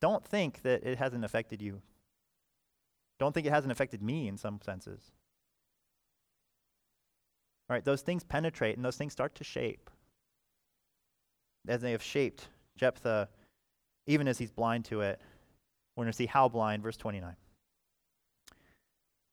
Don't 0.00 0.24
think 0.24 0.62
that 0.62 0.84
it 0.84 0.98
hasn't 0.98 1.24
affected 1.24 1.62
you. 1.62 1.80
Don't 3.18 3.32
think 3.32 3.46
it 3.46 3.52
hasn't 3.52 3.72
affected 3.72 4.02
me 4.02 4.28
in 4.28 4.36
some 4.36 4.60
senses. 4.62 5.00
All 7.68 7.74
right, 7.74 7.84
those 7.84 8.02
things 8.02 8.22
penetrate 8.22 8.76
and 8.76 8.84
those 8.84 8.96
things 8.96 9.12
start 9.12 9.34
to 9.36 9.44
shape. 9.44 9.90
As 11.66 11.80
they 11.80 11.92
have 11.92 12.02
shaped 12.02 12.48
Jephthah, 12.76 13.28
even 14.06 14.28
as 14.28 14.38
he's 14.38 14.50
blind 14.50 14.84
to 14.86 15.00
it. 15.00 15.20
We're 15.96 16.04
going 16.04 16.12
to 16.12 16.16
see 16.16 16.26
how 16.26 16.48
blind, 16.48 16.82
verse 16.82 16.96
29. 16.96 17.34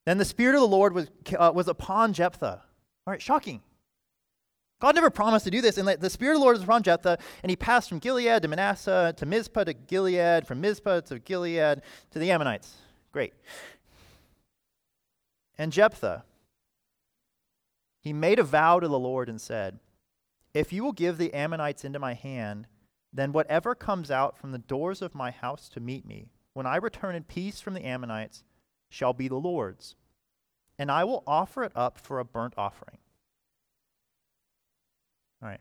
Then 0.06 0.17
the 0.17 0.26
Spirit 0.26 0.56
of 0.56 0.62
the 0.62 0.67
Lord 0.67 0.93
was, 0.93 1.10
uh, 1.38 1.52
was 1.54 1.67
upon 1.67 2.13
Jephthah. 2.13 2.62
All 3.06 3.12
right, 3.12 3.21
shocking. 3.21 3.62
God 4.84 4.96
never 4.96 5.10
promised 5.10 5.46
to 5.46 5.52
do 5.52 5.62
this. 5.62 5.78
And 5.78 5.88
the 5.88 6.10
Spirit 6.10 6.34
of 6.34 6.39
the 6.39 6.43
Lord 6.43 6.58
was 6.58 6.63
upon 6.63 6.84
Jephthah, 6.84 7.17
and 7.41 7.50
he 7.50 7.56
passed 7.56 7.88
from 7.88 8.00
Gilead 8.00 8.41
to 8.41 8.50
Manasseh, 8.50 9.13
to 9.15 9.26
Mizpah 9.26 9.63
to 9.63 9.74
Gilead, 9.74 10.46
from 10.46 10.60
Mizpah 10.60 11.00
to 11.04 11.19
Gilead 11.19 11.82
to 12.12 12.19
the 12.19 12.30
Ammonites. 12.30 12.74
Great. 13.13 13.34
And 15.58 15.72
Jephthah, 15.72 16.26
he 18.02 18.12
made 18.12 18.39
a 18.39 18.43
vow 18.43 18.82
to 18.82 18.89
the 18.89 19.00
Lord 19.00 19.30
and 19.30 19.39
said, 19.39 19.80
If 20.54 20.74
you 20.74 20.84
will 20.84 20.91
give 20.91 21.17
the 21.17 21.34
Ammonites 21.34 21.86
into 21.86 21.98
my 21.98 22.13
hand, 22.13 22.67
then 23.13 23.32
whatever 23.32 23.76
comes 23.76 24.12
out 24.12 24.38
from 24.38 24.52
the 24.52 24.58
doors 24.58 25.02
of 25.02 25.15
my 25.15 25.32
house 25.32 25.69
to 25.69 25.80
meet 25.80 26.06
me, 26.06 26.28
when 26.52 26.65
I 26.65 26.76
return 26.76 27.15
in 27.15 27.24
peace 27.24 27.62
from 27.62 27.74
the 27.74 27.86
Ammonites, 27.86 28.43
shall 28.89 29.13
be 29.13 29.30
the 29.30 29.36
Lord's, 29.36 29.96
and 30.78 30.91
I 30.91 31.06
will 31.06 31.24
offer 31.26 31.63
it 31.63 31.72
up 31.74 31.98
for 31.98 32.19
a 32.19 32.26
burnt 32.26 32.56
offering. 32.58 32.98
All 35.43 35.49
right. 35.49 35.60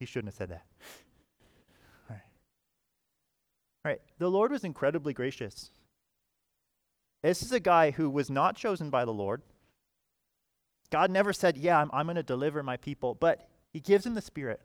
He 0.00 0.06
shouldn't 0.06 0.34
have 0.34 0.36
said 0.36 0.50
that. 0.50 0.64
All 2.10 2.16
right. 2.16 2.22
All 3.84 3.90
right. 3.92 4.00
The 4.18 4.28
Lord 4.28 4.50
was 4.50 4.64
incredibly 4.64 5.14
gracious 5.14 5.70
this 7.26 7.42
is 7.42 7.50
a 7.50 7.58
guy 7.58 7.90
who 7.90 8.08
was 8.08 8.30
not 8.30 8.56
chosen 8.56 8.88
by 8.88 9.04
the 9.04 9.12
Lord. 9.12 9.42
God 10.90 11.10
never 11.10 11.32
said, 11.32 11.56
Yeah, 11.56 11.80
I'm, 11.80 11.90
I'm 11.92 12.06
going 12.06 12.14
to 12.14 12.22
deliver 12.22 12.62
my 12.62 12.76
people, 12.76 13.16
but 13.16 13.48
he 13.72 13.80
gives 13.80 14.06
him 14.06 14.14
the 14.14 14.22
Spirit. 14.22 14.60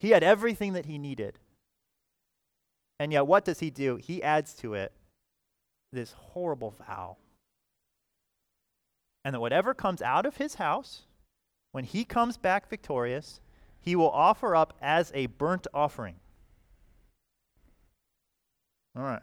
He 0.00 0.10
had 0.10 0.22
everything 0.22 0.72
that 0.72 0.86
he 0.86 0.96
needed. 0.96 1.38
And 2.98 3.12
yet, 3.12 3.26
what 3.26 3.44
does 3.44 3.60
he 3.60 3.68
do? 3.68 3.96
He 3.96 4.22
adds 4.22 4.54
to 4.54 4.72
it 4.72 4.92
this 5.92 6.12
horrible 6.12 6.70
vow. 6.70 7.18
And 9.28 9.34
that 9.34 9.40
whatever 9.40 9.74
comes 9.74 10.00
out 10.00 10.24
of 10.24 10.38
his 10.38 10.54
house, 10.54 11.02
when 11.72 11.84
he 11.84 12.02
comes 12.02 12.38
back 12.38 12.70
victorious, 12.70 13.42
he 13.78 13.94
will 13.94 14.08
offer 14.08 14.56
up 14.56 14.72
as 14.80 15.12
a 15.14 15.26
burnt 15.26 15.66
offering. 15.74 16.14
All 18.96 19.02
right. 19.02 19.20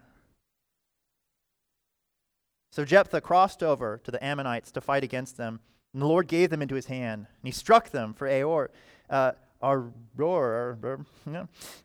So 2.72 2.86
Jephthah 2.86 3.22
crossed 3.22 3.64
over 3.64 4.00
to 4.04 4.12
the 4.12 4.24
Ammonites 4.24 4.70
to 4.74 4.80
fight 4.80 5.04
against 5.04 5.38
them, 5.38 5.60
and 5.92 6.04
the 6.04 6.08
Lord 6.08 6.28
gave 6.28 6.52
them 6.52 6.62
into 6.62 6.76
his 6.76 6.86
hand, 6.86 7.26
and 7.26 7.48
he 7.48 7.52
struck 7.52 7.90
them 7.90 8.14
for 8.14 8.28
Aroer, 8.28 8.68
uh, 9.10 9.32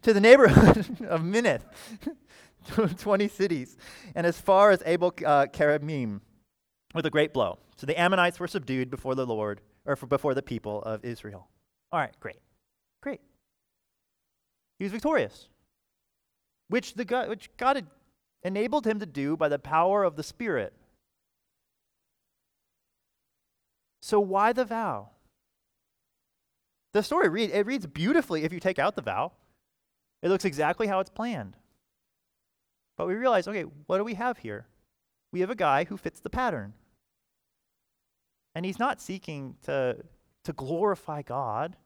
to 0.02 0.12
the 0.12 0.20
neighborhood 0.20 0.76
of 1.09 1.22
Minnith, 1.22 1.62
20 2.98 3.28
cities, 3.28 3.78
and 4.14 4.26
as 4.26 4.38
far 4.38 4.72
as 4.72 4.83
Abel 4.85 5.14
uh, 5.24 5.46
with 6.94 7.07
a 7.07 7.11
great 7.11 7.33
blow. 7.33 7.59
So 7.76 7.87
the 7.87 7.98
Ammonites 7.98 8.40
were 8.40 8.48
subdued 8.48 8.90
before 8.90 9.14
the 9.14 9.26
Lord, 9.26 9.61
or 9.87 9.96
before 9.96 10.35
the 10.35 10.42
people 10.42 10.83
of 10.83 11.05
Israel. 11.05 11.48
All 11.92 12.00
right, 12.00 12.14
great, 12.20 12.40
great. 13.03 13.20
He 14.79 14.85
was 14.85 14.92
victorious, 14.92 15.48
which 16.68 16.94
the 16.94 17.05
God, 17.05 17.29
which 17.29 17.50
God 17.57 17.76
had 17.76 17.87
enabled 18.42 18.87
him 18.87 18.98
to 19.00 19.07
do 19.07 19.37
by 19.37 19.48
the 19.48 19.59
power 19.59 20.05
of 20.05 20.16
the 20.16 20.22
Spirit. 20.22 20.72
So 24.03 24.20
why 24.20 24.53
the 24.53 24.64
vow? 24.64 25.11
The 26.92 27.03
story 27.03 27.29
read 27.29 27.50
it 27.50 27.66
reads 27.66 27.87
beautifully 27.87 28.44
if 28.44 28.53
you 28.53 28.61
take 28.61 28.79
out 28.79 28.96
the 28.96 29.03
vow. 29.03 29.33
It 30.22 30.29
looks 30.29 30.44
exactly 30.44 30.87
how 30.87 31.00
it's 31.00 31.11
planned. 31.11 31.57
But 32.96 33.07
we 33.07 33.14
realize, 33.14 33.48
okay, 33.48 33.62
what 33.87 33.98
do 33.98 34.05
we 34.05 34.14
have 34.14 34.38
here? 34.38 34.66
We 35.32 35.40
have 35.40 35.50
a 35.50 35.54
guy 35.54 35.84
who 35.84 35.96
fits 35.96 36.20
the 36.20 36.30
pattern. 36.30 36.74
And 38.54 38.64
he's 38.64 38.78
not 38.78 39.00
seeking 39.00 39.56
to, 39.62 39.98
to 40.44 40.52
glorify 40.52 41.22
God. 41.22 41.76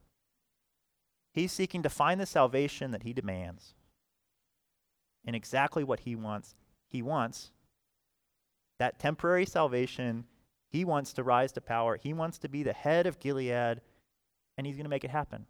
He's 1.33 1.53
seeking 1.53 1.83
to 1.83 1.91
find 1.91 2.21
the 2.21 2.27
salvation 2.27 2.91
that 2.93 3.03
he 3.03 3.13
demands. 3.13 3.75
And 5.27 5.35
exactly 5.37 5.85
what 5.85 6.01
he 6.01 6.15
wants, 6.15 6.55
he 6.89 7.03
wants 7.03 7.51
that 8.79 8.99
temporary 8.99 9.47
salvation. 9.47 10.25
He 10.71 10.85
wants 10.85 11.13
to 11.15 11.23
rise 11.23 11.53
to 11.53 11.61
power. 11.61 11.99
He 12.03 12.13
wants 12.13 12.39
to 12.39 12.49
be 12.49 12.63
the 12.63 12.73
head 12.73 13.07
of 13.07 13.21
Gilead, 13.21 13.81
and 14.57 14.67
he's 14.67 14.77
going 14.77 14.85
to 14.85 14.91
make 14.91 15.05
it 15.05 15.11
happen 15.11 15.47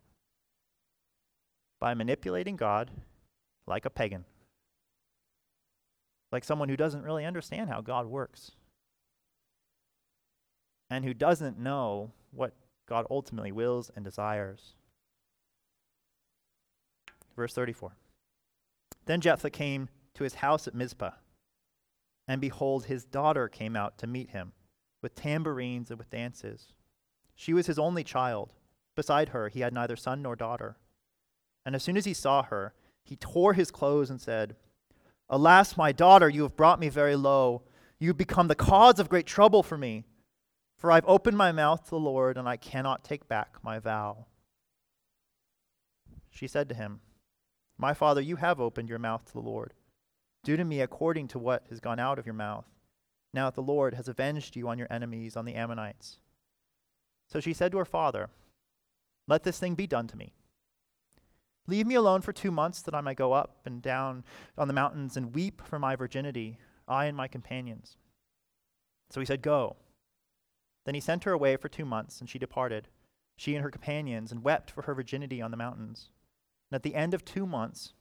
by 1.80 1.94
manipulating 1.94 2.56
God 2.56 2.90
like 3.66 3.84
a 3.84 3.90
pagan, 3.90 4.24
like 6.34 6.44
someone 6.44 6.68
who 6.68 6.76
doesn't 6.76 7.04
really 7.04 7.24
understand 7.24 7.70
how 7.70 7.80
God 7.80 8.06
works 8.06 8.50
and 10.90 11.04
who 11.04 11.14
doesn't 11.14 11.58
know 11.58 12.10
what 12.32 12.52
God 12.88 13.06
ultimately 13.08 13.52
wills 13.52 13.90
and 13.94 14.04
desires. 14.04 14.74
Verse 17.36 17.54
34. 17.54 17.96
Then 19.06 19.20
Jephthah 19.20 19.50
came 19.50 19.88
to 20.14 20.24
his 20.24 20.34
house 20.34 20.66
at 20.66 20.74
Mizpah, 20.74 21.12
and 22.26 22.40
behold, 22.40 22.86
his 22.86 23.04
daughter 23.04 23.48
came 23.48 23.76
out 23.76 23.96
to 23.98 24.06
meet 24.06 24.30
him 24.30 24.52
with 25.02 25.14
tambourines 25.14 25.90
and 25.90 25.98
with 25.98 26.10
dances. 26.10 26.72
She 27.36 27.52
was 27.52 27.66
his 27.66 27.78
only 27.78 28.02
child. 28.02 28.54
Beside 28.96 29.30
her, 29.30 29.48
he 29.48 29.60
had 29.60 29.72
neither 29.72 29.96
son 29.96 30.22
nor 30.22 30.34
daughter. 30.34 30.78
And 31.64 31.74
as 31.74 31.82
soon 31.82 31.96
as 31.96 32.04
he 32.04 32.14
saw 32.14 32.42
her, 32.42 32.74
he 33.04 33.16
tore 33.16 33.52
his 33.52 33.70
clothes 33.70 34.10
and 34.10 34.20
said, 34.20 34.56
Alas, 35.28 35.76
my 35.76 35.92
daughter, 35.92 36.28
you 36.28 36.42
have 36.42 36.56
brought 36.56 36.80
me 36.80 36.88
very 36.88 37.16
low. 37.16 37.62
You 37.98 38.08
have 38.08 38.18
become 38.18 38.48
the 38.48 38.54
cause 38.54 38.98
of 38.98 39.08
great 39.08 39.26
trouble 39.26 39.62
for 39.62 39.78
me. 39.78 40.04
For 40.76 40.92
I've 40.92 41.06
opened 41.06 41.36
my 41.36 41.52
mouth 41.52 41.84
to 41.84 41.90
the 41.90 41.98
Lord, 41.98 42.36
and 42.36 42.48
I 42.48 42.56
cannot 42.56 43.04
take 43.04 43.26
back 43.26 43.56
my 43.62 43.78
vow. 43.78 44.26
She 46.30 46.46
said 46.46 46.68
to 46.68 46.74
him, 46.74 47.00
My 47.78 47.94
father, 47.94 48.20
you 48.20 48.36
have 48.36 48.60
opened 48.60 48.88
your 48.88 48.98
mouth 48.98 49.24
to 49.26 49.32
the 49.32 49.40
Lord. 49.40 49.72
Do 50.42 50.56
to 50.56 50.64
me 50.64 50.80
according 50.80 51.28
to 51.28 51.38
what 51.38 51.64
has 51.70 51.80
gone 51.80 51.98
out 51.98 52.18
of 52.18 52.26
your 52.26 52.34
mouth. 52.34 52.66
Now 53.32 53.46
that 53.46 53.54
the 53.54 53.62
Lord 53.62 53.94
has 53.94 54.08
avenged 54.08 54.56
you 54.56 54.68
on 54.68 54.78
your 54.78 54.88
enemies, 54.90 55.36
on 55.36 55.44
the 55.44 55.54
Ammonites. 55.54 56.18
So 57.28 57.40
she 57.40 57.54
said 57.54 57.72
to 57.72 57.78
her 57.78 57.84
father, 57.84 58.28
Let 59.26 59.42
this 59.42 59.58
thing 59.58 59.74
be 59.74 59.86
done 59.86 60.06
to 60.08 60.16
me. 60.16 60.34
Leave 61.66 61.86
me 61.86 61.94
alone 61.94 62.20
for 62.20 62.32
two 62.32 62.50
months 62.50 62.82
that 62.82 62.94
I 62.94 63.00
might 63.00 63.16
go 63.16 63.32
up 63.32 63.56
and 63.64 63.80
down 63.80 64.24
on 64.58 64.68
the 64.68 64.74
mountains 64.74 65.16
and 65.16 65.34
weep 65.34 65.62
for 65.62 65.78
my 65.78 65.96
virginity, 65.96 66.58
I 66.86 67.06
and 67.06 67.16
my 67.16 67.26
companions. 67.26 67.96
So 69.10 69.20
he 69.20 69.26
said, 69.26 69.42
Go. 69.42 69.76
Then 70.84 70.94
he 70.94 71.00
sent 71.00 71.24
her 71.24 71.32
away 71.32 71.56
for 71.56 71.68
two 71.68 71.86
months, 71.86 72.20
and 72.20 72.28
she 72.28 72.38
departed, 72.38 72.88
she 73.36 73.54
and 73.54 73.62
her 73.62 73.70
companions, 73.70 74.30
and 74.30 74.44
wept 74.44 74.70
for 74.70 74.82
her 74.82 74.94
virginity 74.94 75.40
on 75.40 75.50
the 75.50 75.56
mountains. 75.56 76.10
And 76.70 76.76
at 76.76 76.82
the 76.82 76.94
end 76.94 77.14
of 77.14 77.24
two 77.24 77.46
months, 77.46 77.94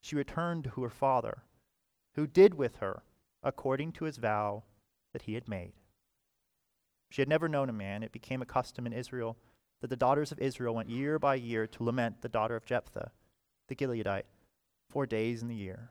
she 0.00 0.14
returned 0.14 0.64
to 0.64 0.82
her 0.82 0.90
father, 0.90 1.42
who 2.14 2.26
did 2.26 2.54
with 2.54 2.76
her 2.76 3.02
according 3.42 3.92
to 3.92 4.04
his 4.04 4.18
vow 4.18 4.62
that 5.12 5.22
he 5.22 5.34
had 5.34 5.48
made. 5.48 5.72
She 7.10 7.20
had 7.20 7.28
never 7.28 7.48
known 7.48 7.68
a 7.68 7.72
man. 7.72 8.02
It 8.02 8.12
became 8.12 8.42
a 8.42 8.46
custom 8.46 8.86
in 8.86 8.92
Israel 8.92 9.36
that 9.80 9.88
the 9.88 9.96
daughters 9.96 10.32
of 10.32 10.38
Israel 10.38 10.74
went 10.74 10.88
year 10.88 11.18
by 11.18 11.34
year 11.34 11.66
to 11.66 11.84
lament 11.84 12.22
the 12.22 12.28
daughter 12.28 12.56
of 12.56 12.64
Jephthah, 12.64 13.10
the 13.68 13.74
Gileadite, 13.74 14.24
four 14.88 15.06
days 15.06 15.42
in 15.42 15.48
the 15.48 15.54
year. 15.54 15.90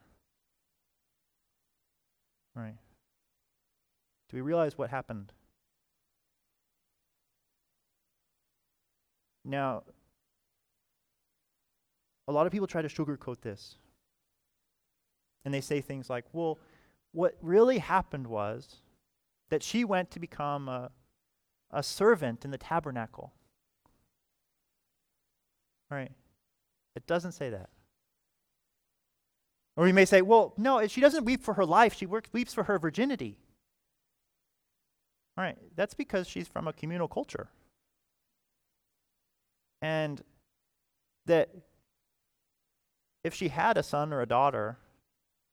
Right. 2.55 2.75
Do 4.29 4.37
we 4.37 4.41
realize 4.41 4.77
what 4.77 4.89
happened? 4.89 5.31
Now, 9.45 9.83
a 12.27 12.31
lot 12.31 12.45
of 12.45 12.51
people 12.51 12.67
try 12.67 12.81
to 12.81 12.87
sugarcoat 12.87 13.41
this. 13.41 13.75
And 15.45 15.53
they 15.53 15.61
say 15.61 15.81
things 15.81 16.09
like, 16.09 16.25
well, 16.31 16.59
what 17.11 17.37
really 17.41 17.79
happened 17.79 18.27
was 18.27 18.77
that 19.49 19.61
she 19.61 19.83
went 19.83 20.09
to 20.11 20.19
become 20.19 20.69
a, 20.69 20.91
a 21.69 21.83
servant 21.83 22.45
in 22.45 22.51
the 22.51 22.57
tabernacle. 22.57 23.33
Right? 25.89 26.11
It 26.95 27.05
doesn't 27.07 27.33
say 27.33 27.49
that. 27.49 27.69
Or 29.75 29.87
you 29.87 29.93
may 29.93 30.05
say, 30.05 30.21
well, 30.21 30.53
no, 30.57 30.85
she 30.87 31.01
doesn't 31.01 31.25
weep 31.25 31.43
for 31.43 31.55
her 31.55 31.65
life, 31.65 31.95
she 31.95 32.05
weeps 32.05 32.53
for 32.53 32.63
her 32.63 32.77
virginity. 32.77 33.37
All 35.37 35.43
right, 35.43 35.57
that's 35.75 35.95
because 35.95 36.27
she's 36.27 36.47
from 36.47 36.67
a 36.67 36.73
communal 36.73 37.07
culture 37.07 37.49
and 39.83 40.21
that 41.25 41.49
if 43.25 43.33
she 43.33 43.49
had 43.49 43.77
a 43.77 43.83
son 43.83 44.13
or 44.13 44.21
a 44.21 44.25
daughter, 44.25 44.77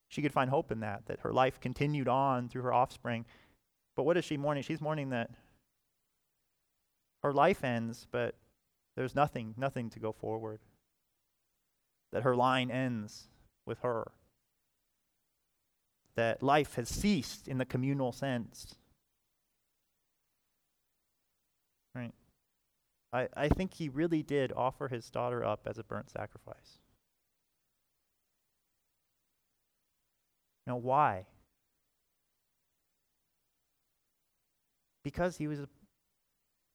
she 0.09 0.23
could 0.23 0.33
find 0.33 0.49
hope 0.49 0.71
in 0.71 0.81
that, 0.81 1.07
that 1.07 1.21
her 1.21 1.33
life 1.33 1.61
continued 1.61 2.07
on 2.07 2.49
through 2.49 2.63
her 2.63 2.73
offspring. 2.73 3.25
But 3.97 4.05
what 4.05 4.17
is 4.17 4.25
she 4.25 4.37
mourning? 4.37 4.63
She's 4.63 4.81
mourning 4.81 5.11
that 5.11 5.31
her 7.25 7.33
life 7.33 7.65
ends, 7.65 8.07
but 8.13 8.37
there's 9.01 9.15
nothing, 9.15 9.55
nothing 9.57 9.89
to 9.89 9.99
go 9.99 10.13
forward. 10.13 10.61
That 12.13 12.23
her 12.23 12.37
line 12.37 12.71
ends 12.71 13.29
with 13.65 13.79
her. 13.79 14.13
That 16.17 16.43
life 16.43 16.75
has 16.75 16.91
ceased 16.91 17.49
in 17.49 17.57
the 17.57 17.65
communal 17.65 18.13
sense. 18.13 18.75
Right? 21.95 22.13
I, 23.11 23.29
I 23.35 23.49
think 23.49 23.73
he 23.73 23.89
really 23.89 24.23
did 24.23 24.53
offer 24.55 24.89
his 24.89 25.09
daughter 25.09 25.43
up 25.43 25.61
as 25.65 25.79
a 25.79 25.83
burnt 25.83 26.11
sacrifice. 26.11 26.77
Now, 30.67 30.77
why? 30.77 31.25
Because 35.03 35.39
he 35.39 35.49
was 35.49 35.61
a, 35.61 35.69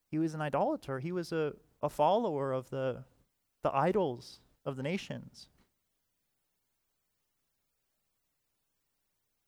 he 0.10 0.18
was 0.18 0.34
an 0.34 0.42
idolater. 0.42 0.98
He 1.00 1.12
was 1.12 1.32
a, 1.32 1.54
a 1.86 1.90
follower 1.90 2.52
of 2.52 2.70
the, 2.70 3.04
the 3.64 3.76
idols 3.76 4.40
of 4.66 4.76
the 4.76 4.84
nations. 4.84 5.48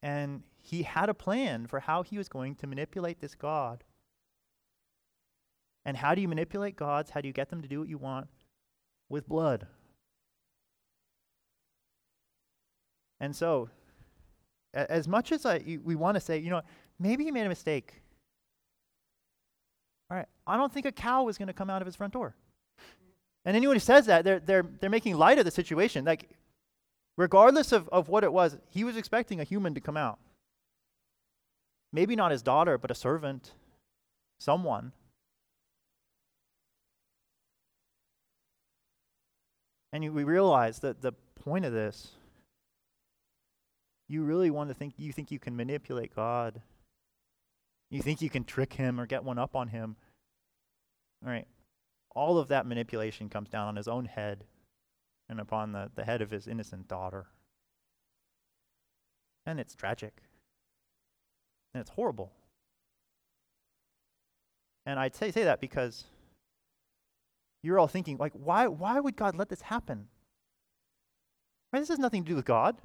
And 0.01 0.43
he 0.61 0.83
had 0.83 1.09
a 1.09 1.13
plan 1.13 1.67
for 1.67 1.79
how 1.79 2.03
he 2.03 2.17
was 2.17 2.29
going 2.29 2.55
to 2.55 2.67
manipulate 2.67 3.19
this 3.19 3.35
God 3.35 3.83
and 5.87 5.95
how 5.95 6.13
do 6.13 6.19
you 6.21 6.27
manipulate 6.27 6.75
gods? 6.75 7.09
How 7.09 7.21
do 7.21 7.27
you 7.29 7.33
get 7.33 7.49
them 7.49 7.61
to 7.61 7.67
do 7.67 7.79
what 7.79 7.87
you 7.87 7.97
want? 7.97 8.27
With 9.07 9.25
blood. 9.25 9.67
And 13.21 13.33
so, 13.33 13.69
as 14.73 15.07
much 15.07 15.31
as 15.31 15.45
I, 15.45 15.79
we 15.85 15.95
want 15.95 16.15
to 16.15 16.19
say, 16.19 16.39
you 16.39 16.49
know, 16.49 16.61
maybe 16.99 17.23
he 17.23 17.31
made 17.31 17.45
a 17.45 17.49
mistake. 17.49 18.01
All 20.09 20.17
right, 20.17 20.27
I 20.45 20.57
don't 20.57 20.73
think 20.73 20.85
a 20.85 20.91
cow 20.91 21.23
was 21.23 21.37
going 21.37 21.47
to 21.47 21.53
come 21.53 21.69
out 21.69 21.81
of 21.81 21.85
his 21.85 21.95
front 21.95 22.13
door. 22.13 22.35
And 23.45 23.55
anyone 23.55 23.75
who 23.75 23.79
says 23.81 24.05
that, 24.07 24.23
they're, 24.23 24.39
they're, 24.39 24.65
they're 24.79 24.89
making 24.89 25.17
light 25.17 25.39
of 25.39 25.45
the 25.45 25.51
situation. 25.51 26.05
Like, 26.05 26.29
regardless 27.17 27.71
of, 27.71 27.87
of 27.89 28.09
what 28.09 28.23
it 28.23 28.31
was, 28.31 28.57
he 28.69 28.83
was 28.83 28.97
expecting 28.97 29.39
a 29.39 29.43
human 29.43 29.73
to 29.73 29.81
come 29.81 29.97
out. 29.97 30.19
Maybe 31.93 32.15
not 32.15 32.31
his 32.31 32.41
daughter, 32.41 32.77
but 32.77 32.91
a 32.91 32.95
servant, 32.95 33.51
someone. 34.39 34.91
And 39.93 40.13
we 40.13 40.23
realize 40.23 40.79
that 40.79 41.01
the 41.01 41.13
point 41.43 41.65
of 41.65 41.71
this, 41.71 42.11
you 44.09 44.23
really 44.23 44.49
want 44.49 44.69
to 44.69 44.73
think, 44.73 44.93
you 44.97 45.13
think 45.13 45.31
you 45.31 45.39
can 45.39 45.55
manipulate 45.55 46.15
God. 46.15 46.61
You 47.89 48.01
think 48.01 48.21
you 48.21 48.29
can 48.29 48.43
trick 48.43 48.73
him 48.73 48.99
or 48.99 49.05
get 49.05 49.23
one 49.23 49.37
up 49.37 49.55
on 49.55 49.69
him. 49.69 49.95
All 51.25 51.31
right. 51.31 51.47
All 52.15 52.37
of 52.37 52.49
that 52.49 52.65
manipulation 52.65 53.29
comes 53.29 53.49
down 53.49 53.67
on 53.67 53.75
his 53.75 53.87
own 53.87 54.05
head 54.05 54.43
and 55.29 55.39
upon 55.39 55.71
the, 55.71 55.91
the 55.95 56.03
head 56.03 56.21
of 56.21 56.31
his 56.31 56.47
innocent 56.47 56.87
daughter. 56.87 57.27
And 59.45 59.59
it's 59.59 59.75
tragic. 59.75 60.21
And 61.73 61.81
it's 61.81 61.91
horrible. 61.91 62.31
And 64.85 64.99
I 64.99 65.09
say, 65.09 65.31
say 65.31 65.43
that 65.43 65.61
because 65.61 66.05
you're 67.61 67.79
all 67.79 67.87
thinking, 67.87 68.17
like, 68.17 68.33
why, 68.33 68.67
why 68.67 68.99
would 68.99 69.15
God 69.15 69.35
let 69.35 69.49
this 69.49 69.61
happen? 69.61 70.07
Right? 71.71 71.79
This 71.79 71.89
has 71.89 71.99
nothing 71.99 72.23
to 72.23 72.29
do 72.29 72.35
with 72.35 72.45
God. 72.45 72.77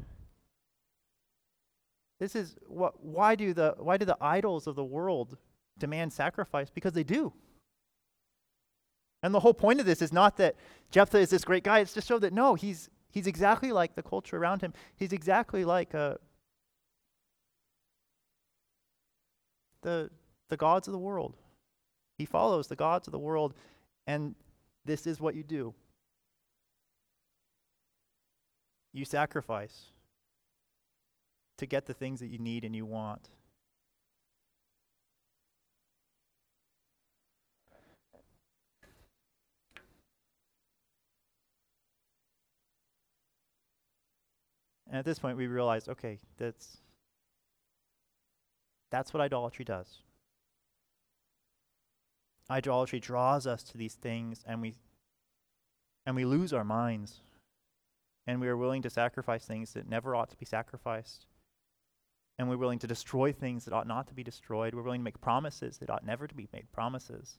This 2.22 2.36
is 2.36 2.54
what 2.68 3.04
why 3.04 3.34
do 3.34 3.52
the 3.52 3.74
why 3.78 3.96
do 3.96 4.04
the 4.04 4.16
idols 4.20 4.68
of 4.68 4.76
the 4.76 4.84
world 4.84 5.36
demand 5.76 6.12
sacrifice? 6.12 6.70
Because 6.70 6.92
they 6.92 7.02
do. 7.02 7.32
And 9.24 9.34
the 9.34 9.40
whole 9.40 9.52
point 9.52 9.80
of 9.80 9.86
this 9.86 10.00
is 10.00 10.12
not 10.12 10.36
that 10.36 10.54
Jephthah 10.92 11.18
is 11.18 11.30
this 11.30 11.44
great 11.44 11.64
guy, 11.64 11.80
it's 11.80 11.94
to 11.94 12.00
show 12.00 12.20
that 12.20 12.32
no, 12.32 12.54
he's 12.54 12.88
he's 13.10 13.26
exactly 13.26 13.72
like 13.72 13.96
the 13.96 14.04
culture 14.04 14.36
around 14.36 14.62
him. 14.62 14.72
He's 14.94 15.12
exactly 15.12 15.64
like 15.64 15.96
uh, 15.96 16.14
the 19.80 20.08
the 20.48 20.56
gods 20.56 20.86
of 20.86 20.92
the 20.92 21.00
world. 21.00 21.36
He 22.18 22.24
follows 22.24 22.68
the 22.68 22.76
gods 22.76 23.08
of 23.08 23.10
the 23.10 23.18
world 23.18 23.52
and 24.06 24.36
this 24.84 25.08
is 25.08 25.20
what 25.20 25.34
you 25.34 25.42
do 25.42 25.74
you 28.92 29.04
sacrifice. 29.04 29.91
To 31.59 31.66
get 31.66 31.86
the 31.86 31.94
things 31.94 32.20
that 32.20 32.28
you 32.28 32.38
need 32.38 32.64
and 32.64 32.74
you 32.74 32.84
want. 32.84 33.28
And 44.92 44.98
at 44.98 45.07
this 45.07 45.18
point, 45.18 45.38
we 45.38 45.46
realized 45.46 45.88
okay, 45.88 46.18
that's, 46.36 46.76
that's 48.90 49.14
what 49.14 49.22
idolatry 49.22 49.64
does. 49.64 50.00
Idolatry 52.50 53.00
draws 53.00 53.46
us 53.46 53.62
to 53.62 53.78
these 53.78 53.94
things, 53.94 54.44
and 54.46 54.61
we, 54.61 54.74
and 56.05 56.14
we 56.14 56.26
lose 56.26 56.53
our 56.53 56.64
minds. 56.64 57.20
And 58.26 58.40
we 58.40 58.48
are 58.48 58.57
willing 58.57 58.82
to 58.82 58.90
sacrifice 58.90 59.46
things 59.46 59.72
that 59.72 59.88
never 59.88 60.14
ought 60.14 60.30
to 60.30 60.36
be 60.36 60.44
sacrificed. 60.44 61.26
And 62.43 62.51
we're 62.51 62.57
willing 62.57 62.80
to 62.80 62.88
destroy 62.88 63.30
things 63.30 63.66
that 63.66 63.72
ought 63.72 63.86
not 63.86 64.09
to 64.09 64.14
be 64.14 64.24
destroyed. 64.24 64.74
We're 64.74 64.82
willing 64.82 64.99
to 64.99 65.05
make 65.05 65.20
promises 65.20 65.78
that 65.78 65.88
ought 65.88 66.05
never 66.05 66.26
to 66.26 66.34
be 66.34 66.49
made 66.53 66.66
promises. 66.72 67.38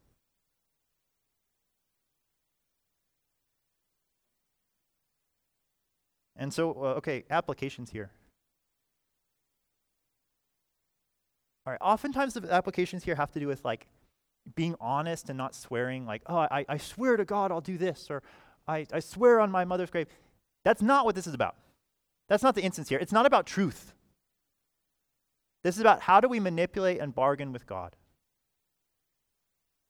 And 6.37 6.53
so, 6.53 6.71
uh, 6.71 6.93
okay, 6.99 7.25
applications 7.29 7.89
here. 7.89 8.11
All 11.65 11.73
right, 11.73 11.81
oftentimes 11.81 12.35
the 12.35 12.53
applications 12.53 13.03
here 13.03 13.15
have 13.15 13.33
to 13.33 13.41
do 13.41 13.47
with 13.47 13.65
like 13.65 13.87
being 14.55 14.73
honest 14.79 15.27
and 15.27 15.37
not 15.37 15.53
swearing, 15.53 16.05
like, 16.05 16.21
oh, 16.27 16.37
I, 16.37 16.65
I 16.69 16.77
swear 16.77 17.17
to 17.17 17.25
God 17.25 17.51
I'll 17.51 17.59
do 17.59 17.77
this, 17.77 18.07
or 18.09 18.23
I, 18.69 18.87
I 18.93 19.01
swear 19.01 19.41
on 19.41 19.51
my 19.51 19.65
mother's 19.65 19.89
grave. 19.89 20.07
That's 20.63 20.81
not 20.81 21.03
what 21.03 21.15
this 21.15 21.27
is 21.27 21.33
about. 21.33 21.57
That's 22.29 22.41
not 22.41 22.55
the 22.55 22.61
instance 22.61 22.87
here. 22.87 22.99
It's 22.99 23.11
not 23.11 23.25
about 23.25 23.45
truth. 23.45 23.93
This 25.63 25.75
is 25.75 25.81
about 25.81 26.01
how 26.01 26.19
do 26.19 26.27
we 26.27 26.39
manipulate 26.39 26.99
and 26.99 27.15
bargain 27.15 27.51
with 27.51 27.65
God. 27.65 27.95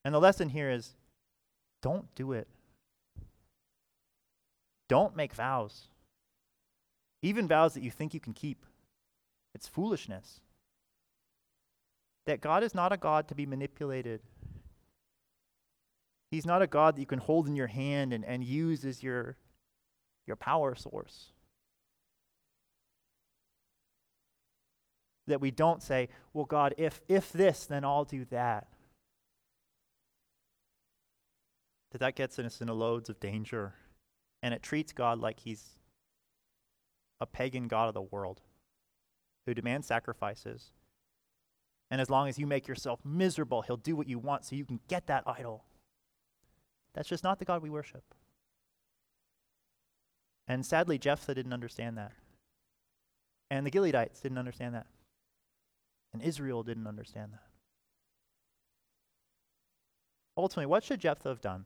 And 0.05 0.13
the 0.13 0.19
lesson 0.19 0.49
here 0.49 0.69
is 0.69 0.95
don't 1.81 2.13
do 2.15 2.33
it. 2.33 2.47
Don't 4.87 5.15
make 5.15 5.33
vows 5.33 5.87
even 7.23 7.47
vows 7.47 7.73
that 7.73 7.81
you 7.81 7.89
think 7.89 8.13
you 8.13 8.19
can 8.19 8.33
keep. 8.33 8.65
It's 9.55 9.67
foolishness. 9.67 10.41
That 12.25 12.41
God 12.41 12.63
is 12.63 12.75
not 12.75 12.91
a 12.91 12.97
God 12.97 13.29
to 13.29 13.35
be 13.35 13.45
manipulated. 13.45 14.21
He's 16.29 16.45
not 16.45 16.61
a 16.61 16.67
God 16.67 16.95
that 16.95 16.99
you 16.99 17.07
can 17.07 17.19
hold 17.19 17.47
in 17.47 17.55
your 17.55 17.67
hand 17.67 18.11
and, 18.11 18.25
and 18.25 18.43
use 18.43 18.83
as 18.83 19.01
your, 19.01 19.37
your 20.27 20.35
power 20.35 20.75
source. 20.75 21.31
That 25.27 25.41
we 25.41 25.51
don't 25.51 25.81
say, 25.81 26.09
well, 26.33 26.45
God, 26.45 26.73
if, 26.77 27.01
if 27.07 27.31
this, 27.31 27.65
then 27.65 27.85
I'll 27.85 28.03
do 28.03 28.25
that. 28.25 28.67
That 31.91 31.99
that 31.99 32.15
gets 32.15 32.37
us 32.39 32.59
into 32.59 32.73
loads 32.73 33.09
of 33.09 33.19
danger. 33.19 33.75
And 34.41 34.53
it 34.53 34.61
treats 34.61 34.91
God 34.91 35.19
like 35.19 35.39
he's 35.39 35.77
a 37.21 37.25
pagan 37.25 37.69
god 37.69 37.87
of 37.87 37.93
the 37.93 38.01
world 38.01 38.41
who 39.45 39.53
demands 39.53 39.87
sacrifices. 39.87 40.71
And 41.89 42.01
as 42.01 42.09
long 42.09 42.27
as 42.27 42.39
you 42.39 42.47
make 42.47 42.67
yourself 42.67 42.99
miserable, 43.05 43.61
he'll 43.61 43.77
do 43.77 43.95
what 43.95 44.09
you 44.09 44.19
want 44.19 44.45
so 44.45 44.55
you 44.55 44.65
can 44.65 44.79
get 44.87 45.07
that 45.07 45.23
idol. 45.25 45.63
That's 46.93 47.09
just 47.09 47.23
not 47.23 47.39
the 47.39 47.45
God 47.45 47.61
we 47.61 47.69
worship. 47.69 48.03
And 50.47 50.65
sadly, 50.65 50.97
Jephthah 50.97 51.35
didn't 51.35 51.53
understand 51.53 51.97
that. 51.97 52.11
And 53.49 53.65
the 53.65 53.71
Gileadites 53.71 54.21
didn't 54.21 54.37
understand 54.37 54.75
that. 54.75 54.87
And 56.13 56.21
Israel 56.21 56.63
didn't 56.63 56.87
understand 56.87 57.33
that. 57.33 57.43
Ultimately, 60.37 60.67
what 60.67 60.83
should 60.83 60.99
Jephthah 60.99 61.29
have 61.29 61.41
done? 61.41 61.65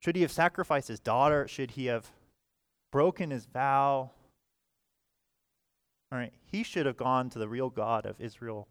Should 0.00 0.16
he 0.16 0.22
have 0.22 0.32
sacrificed 0.32 0.88
his 0.88 0.98
daughter? 0.98 1.46
Should 1.46 1.72
he 1.72 1.86
have 1.86 2.10
broken 2.90 3.30
his 3.30 3.46
vow? 3.46 4.10
All 6.10 6.18
right, 6.18 6.32
he 6.44 6.62
should 6.62 6.86
have 6.86 6.96
gone 6.96 7.30
to 7.30 7.38
the 7.38 7.48
real 7.48 7.70
God 7.70 8.04
of 8.04 8.20
Israel 8.20 8.68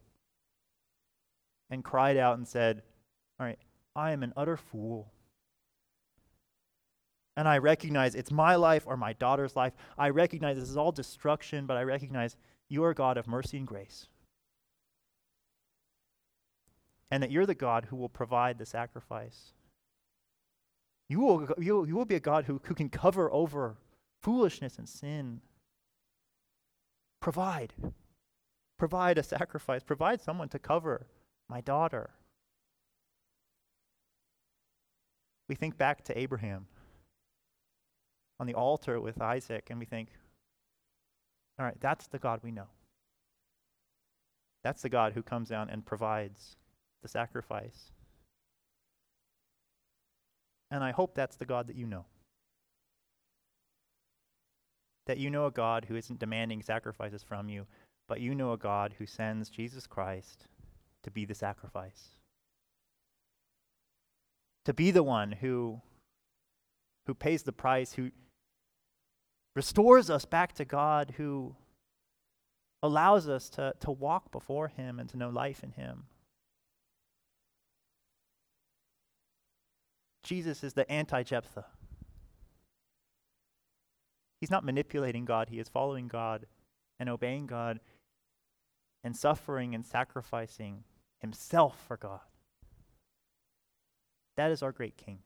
and 1.69 1.83
cried 1.83 2.17
out 2.17 2.37
and 2.37 2.47
said, 2.47 2.83
All 3.39 3.45
right, 3.45 3.57
I 3.95 4.11
am 4.11 4.23
an 4.23 4.33
utter 4.35 4.57
fool. 4.57 5.11
And 7.37 7.47
I 7.47 7.59
recognize 7.59 8.13
it's 8.13 8.31
my 8.31 8.55
life 8.55 8.83
or 8.85 8.97
my 8.97 9.13
daughter's 9.13 9.55
life. 9.55 9.73
I 9.97 10.09
recognize 10.09 10.57
this 10.57 10.69
is 10.69 10.77
all 10.77 10.91
destruction, 10.91 11.65
but 11.65 11.77
I 11.77 11.83
recognize 11.83 12.35
you 12.69 12.83
are 12.83 12.93
God 12.93 13.17
of 13.17 13.27
mercy 13.27 13.57
and 13.57 13.67
grace. 13.67 14.07
And 17.09 17.23
that 17.23 17.31
you're 17.31 17.45
the 17.45 17.55
God 17.55 17.85
who 17.89 17.95
will 17.95 18.09
provide 18.09 18.57
the 18.57 18.65
sacrifice. 18.65 19.53
You 21.09 21.19
will, 21.19 21.49
you, 21.57 21.85
you 21.85 21.95
will 21.95 22.05
be 22.05 22.15
a 22.15 22.21
God 22.21 22.45
who, 22.45 22.61
who 22.63 22.73
can 22.73 22.89
cover 22.89 23.31
over 23.31 23.75
foolishness 24.21 24.77
and 24.77 24.87
sin. 24.87 25.41
Provide. 27.21 27.73
Provide 28.77 29.17
a 29.17 29.23
sacrifice. 29.23 29.83
Provide 29.83 30.21
someone 30.21 30.49
to 30.49 30.59
cover 30.59 31.07
my 31.49 31.61
daughter. 31.61 32.11
We 35.49 35.55
think 35.55 35.77
back 35.77 36.03
to 36.05 36.17
Abraham 36.17 36.67
on 38.41 38.47
the 38.47 38.55
altar 38.55 38.99
with 38.99 39.21
Isaac, 39.21 39.67
and 39.69 39.77
we 39.77 39.85
think, 39.85 40.09
all 41.59 41.65
right, 41.65 41.79
that's 41.79 42.07
the 42.07 42.17
God 42.17 42.39
we 42.41 42.49
know. 42.49 42.65
That's 44.63 44.81
the 44.81 44.89
God 44.89 45.13
who 45.13 45.21
comes 45.21 45.47
down 45.47 45.69
and 45.69 45.85
provides 45.85 46.55
the 47.03 47.07
sacrifice. 47.07 47.91
And 50.71 50.83
I 50.83 50.89
hope 50.89 51.13
that's 51.13 51.35
the 51.35 51.45
God 51.45 51.67
that 51.67 51.75
you 51.75 51.85
know. 51.85 52.05
That 55.05 55.19
you 55.19 55.29
know 55.29 55.45
a 55.45 55.51
God 55.51 55.85
who 55.87 55.95
isn't 55.95 56.19
demanding 56.19 56.63
sacrifices 56.63 57.21
from 57.21 57.47
you, 57.47 57.67
but 58.07 58.21
you 58.21 58.33
know 58.33 58.53
a 58.53 58.57
God 58.57 58.95
who 58.97 59.05
sends 59.05 59.51
Jesus 59.51 59.85
Christ 59.85 60.47
to 61.03 61.11
be 61.11 61.25
the 61.25 61.35
sacrifice. 61.35 62.15
To 64.65 64.73
be 64.73 64.89
the 64.89 65.03
one 65.03 65.31
who, 65.31 65.79
who 67.05 67.13
pays 67.13 67.43
the 67.43 67.51
price, 67.51 67.93
who 67.93 68.09
restores 69.55 70.09
us 70.09 70.25
back 70.25 70.53
to 70.53 70.65
God, 70.65 71.13
who 71.17 71.55
allows 72.83 73.27
us 73.27 73.49
to, 73.49 73.73
to 73.79 73.91
walk 73.91 74.31
before 74.31 74.69
Him 74.69 74.99
and 74.99 75.09
to 75.09 75.17
know 75.17 75.29
life 75.29 75.63
in 75.63 75.71
Him. 75.71 76.03
Jesus 80.23 80.63
is 80.63 80.73
the 80.73 80.89
anti 80.91 81.23
Jephthah. 81.23 81.65
He's 84.39 84.51
not 84.51 84.65
manipulating 84.65 85.25
God, 85.25 85.49
he 85.49 85.59
is 85.59 85.69
following 85.69 86.07
God 86.07 86.47
and 86.99 87.09
obeying 87.09 87.45
God 87.45 87.79
and 89.03 89.15
suffering 89.15 89.75
and 89.75 89.85
sacrificing 89.85 90.83
himself 91.19 91.83
for 91.87 91.97
God. 91.97 92.21
That 94.37 94.51
is 94.51 94.63
our 94.63 94.71
great 94.71 94.97
King. 94.97 95.19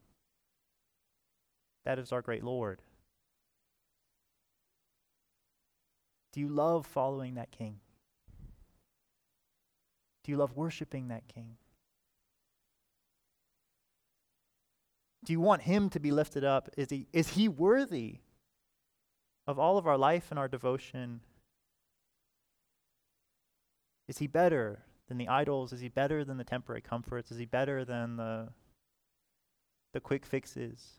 That 1.86 2.00
is 2.00 2.12
our 2.12 2.22
great 2.22 2.44
Lord. 2.44 2.82
Do 6.36 6.42
you 6.42 6.50
love 6.50 6.86
following 6.86 7.36
that 7.36 7.50
King? 7.50 7.80
Do 10.26 10.34
you 10.34 10.38
love 10.38 10.54
worshiping 10.54 11.08
that 11.08 11.30
King? 11.34 11.56
Do 15.24 15.32
you 15.32 15.40
want 15.40 15.62
him 15.62 15.90
to 15.92 16.00
be 16.00 16.12
lifted 16.12 16.44
up? 16.44 16.68
Is 16.76 16.90
he, 16.90 17.08
is 17.14 17.30
he 17.30 17.48
worthy 17.48 18.18
of 19.48 19.58
all 19.58 19.78
of 19.78 19.88
our 19.88 19.98
life 19.98 20.28
and 20.30 20.38
our 20.38 20.50
devotion? 20.50 21.22
Is 24.10 24.18
he 24.18 24.28
better 24.28 24.80
than 25.08 25.18
the 25.18 25.30
idols? 25.30 25.72
Is 25.72 25.80
he 25.80 25.88
better 25.88 26.26
than 26.26 26.36
the 26.36 26.44
temporary 26.44 26.82
comforts? 26.82 27.32
Is 27.32 27.38
he 27.38 27.46
better 27.46 27.86
than 27.86 28.18
the, 28.18 28.50
the 29.94 30.02
quick 30.02 30.26
fixes? 30.26 30.96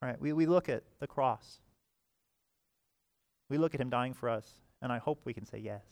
All 0.00 0.08
right, 0.08 0.20
we, 0.20 0.32
we 0.32 0.46
look 0.46 0.68
at 0.68 0.84
the 1.00 1.08
cross. 1.08 1.58
We 3.48 3.58
look 3.58 3.74
at 3.74 3.80
him 3.80 3.90
dying 3.90 4.14
for 4.14 4.28
us, 4.28 4.54
and 4.80 4.92
I 4.92 4.98
hope 4.98 5.20
we 5.24 5.34
can 5.34 5.44
say 5.44 5.58
yes. 5.58 5.84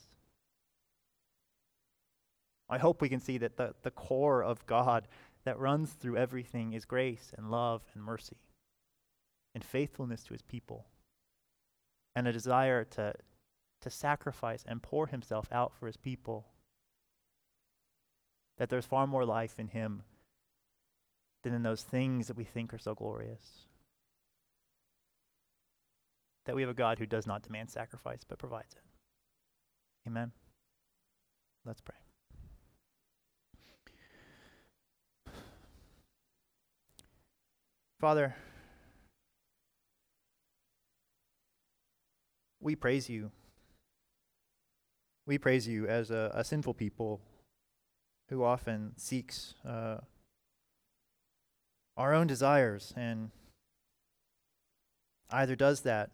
I 2.68 2.78
hope 2.78 3.02
we 3.02 3.08
can 3.08 3.20
see 3.20 3.38
that 3.38 3.56
the, 3.56 3.74
the 3.82 3.90
core 3.90 4.42
of 4.42 4.64
God 4.66 5.06
that 5.44 5.58
runs 5.58 5.90
through 5.90 6.16
everything 6.16 6.72
is 6.72 6.84
grace 6.84 7.32
and 7.36 7.50
love 7.50 7.82
and 7.94 8.02
mercy 8.02 8.38
and 9.54 9.62
faithfulness 9.62 10.22
to 10.24 10.32
his 10.32 10.42
people 10.42 10.86
and 12.14 12.26
a 12.26 12.32
desire 12.32 12.84
to, 12.84 13.14
to 13.80 13.90
sacrifice 13.90 14.64
and 14.66 14.82
pour 14.82 15.06
himself 15.06 15.48
out 15.52 15.72
for 15.78 15.86
his 15.86 15.96
people. 15.96 16.46
That 18.58 18.68
there's 18.70 18.86
far 18.86 19.06
more 19.06 19.24
life 19.24 19.58
in 19.58 19.68
him 19.68 20.02
than 21.42 21.52
in 21.52 21.62
those 21.62 21.82
things 21.82 22.28
that 22.28 22.36
we 22.36 22.44
think 22.44 22.72
are 22.72 22.78
so 22.78 22.94
glorious. 22.94 23.66
That 26.44 26.54
we 26.54 26.62
have 26.62 26.70
a 26.70 26.74
God 26.74 26.98
who 26.98 27.06
does 27.06 27.26
not 27.26 27.42
demand 27.42 27.70
sacrifice 27.70 28.20
but 28.28 28.38
provides 28.38 28.74
it. 28.74 28.82
Amen. 30.08 30.32
Let's 31.64 31.80
pray. 31.80 31.94
Father, 38.00 38.34
we 42.60 42.74
praise 42.74 43.08
you. 43.08 43.30
We 45.24 45.38
praise 45.38 45.68
you 45.68 45.86
as 45.86 46.10
a, 46.10 46.32
a 46.34 46.42
sinful 46.42 46.74
people 46.74 47.20
who 48.28 48.42
often 48.42 48.92
seeks 48.96 49.54
uh, 49.64 49.98
our 51.96 52.12
own 52.12 52.26
desires 52.26 52.92
and 52.96 53.30
either 55.30 55.54
does 55.54 55.82
that 55.82 56.10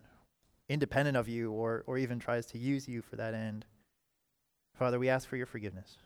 independent 0.68 1.16
of 1.16 1.28
you 1.28 1.50
or, 1.50 1.84
or 1.86 1.98
even 1.98 2.18
tries 2.18 2.46
to 2.46 2.58
use 2.58 2.88
you 2.88 3.02
for 3.02 3.16
that 3.16 3.34
end. 3.34 3.64
Father, 4.76 4.98
we 4.98 5.08
ask 5.08 5.28
for 5.28 5.36
your 5.36 5.46
forgiveness. 5.46 5.96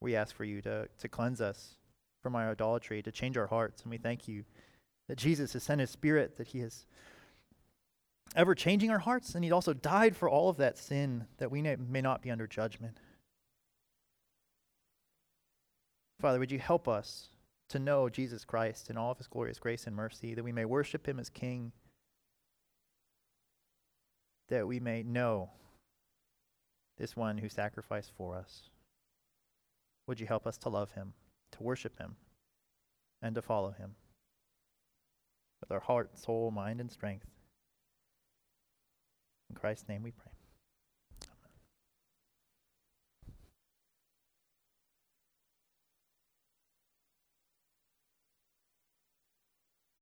We 0.00 0.16
ask 0.16 0.34
for 0.34 0.44
you 0.44 0.60
to, 0.62 0.88
to 0.98 1.08
cleanse 1.08 1.40
us 1.40 1.76
from 2.22 2.34
our 2.36 2.50
idolatry, 2.50 3.02
to 3.02 3.12
change 3.12 3.36
our 3.36 3.46
hearts. 3.46 3.82
And 3.82 3.90
we 3.90 3.98
thank 3.98 4.28
you 4.28 4.44
that 5.08 5.18
Jesus 5.18 5.52
has 5.52 5.62
sent 5.62 5.80
his 5.80 5.90
spirit, 5.90 6.36
that 6.36 6.48
he 6.48 6.60
is 6.60 6.86
ever 8.34 8.54
changing 8.54 8.90
our 8.90 8.98
hearts, 8.98 9.34
and 9.34 9.44
he 9.44 9.52
also 9.52 9.72
died 9.72 10.16
for 10.16 10.28
all 10.28 10.48
of 10.48 10.56
that 10.56 10.78
sin 10.78 11.26
that 11.38 11.50
we 11.50 11.62
may, 11.62 11.76
may 11.76 12.00
not 12.00 12.22
be 12.22 12.30
under 12.30 12.46
judgment. 12.46 12.98
Father, 16.20 16.38
would 16.38 16.52
you 16.52 16.58
help 16.58 16.86
us 16.88 17.28
to 17.68 17.78
know 17.78 18.08
Jesus 18.08 18.44
Christ 18.44 18.90
in 18.90 18.96
all 18.96 19.10
of 19.10 19.18
his 19.18 19.26
glorious 19.26 19.58
grace 19.58 19.86
and 19.86 19.96
mercy, 19.96 20.34
that 20.34 20.44
we 20.44 20.52
may 20.52 20.64
worship 20.64 21.06
him 21.06 21.18
as 21.18 21.28
King, 21.28 21.72
that 24.52 24.68
we 24.68 24.78
may 24.78 25.02
know 25.02 25.48
this 26.98 27.16
one 27.16 27.38
who 27.38 27.48
sacrificed 27.48 28.12
for 28.18 28.36
us. 28.36 28.68
Would 30.06 30.20
you 30.20 30.26
help 30.26 30.46
us 30.46 30.58
to 30.58 30.68
love 30.68 30.90
him, 30.90 31.14
to 31.52 31.62
worship 31.62 31.98
him, 31.98 32.16
and 33.22 33.34
to 33.34 33.40
follow 33.40 33.70
him 33.70 33.94
with 35.62 35.72
our 35.72 35.80
heart, 35.80 36.18
soul, 36.18 36.50
mind, 36.50 36.82
and 36.82 36.92
strength? 36.92 37.24
In 39.48 39.56
Christ's 39.56 39.88
name 39.88 40.02
we 40.02 40.10
pray. 40.10 40.31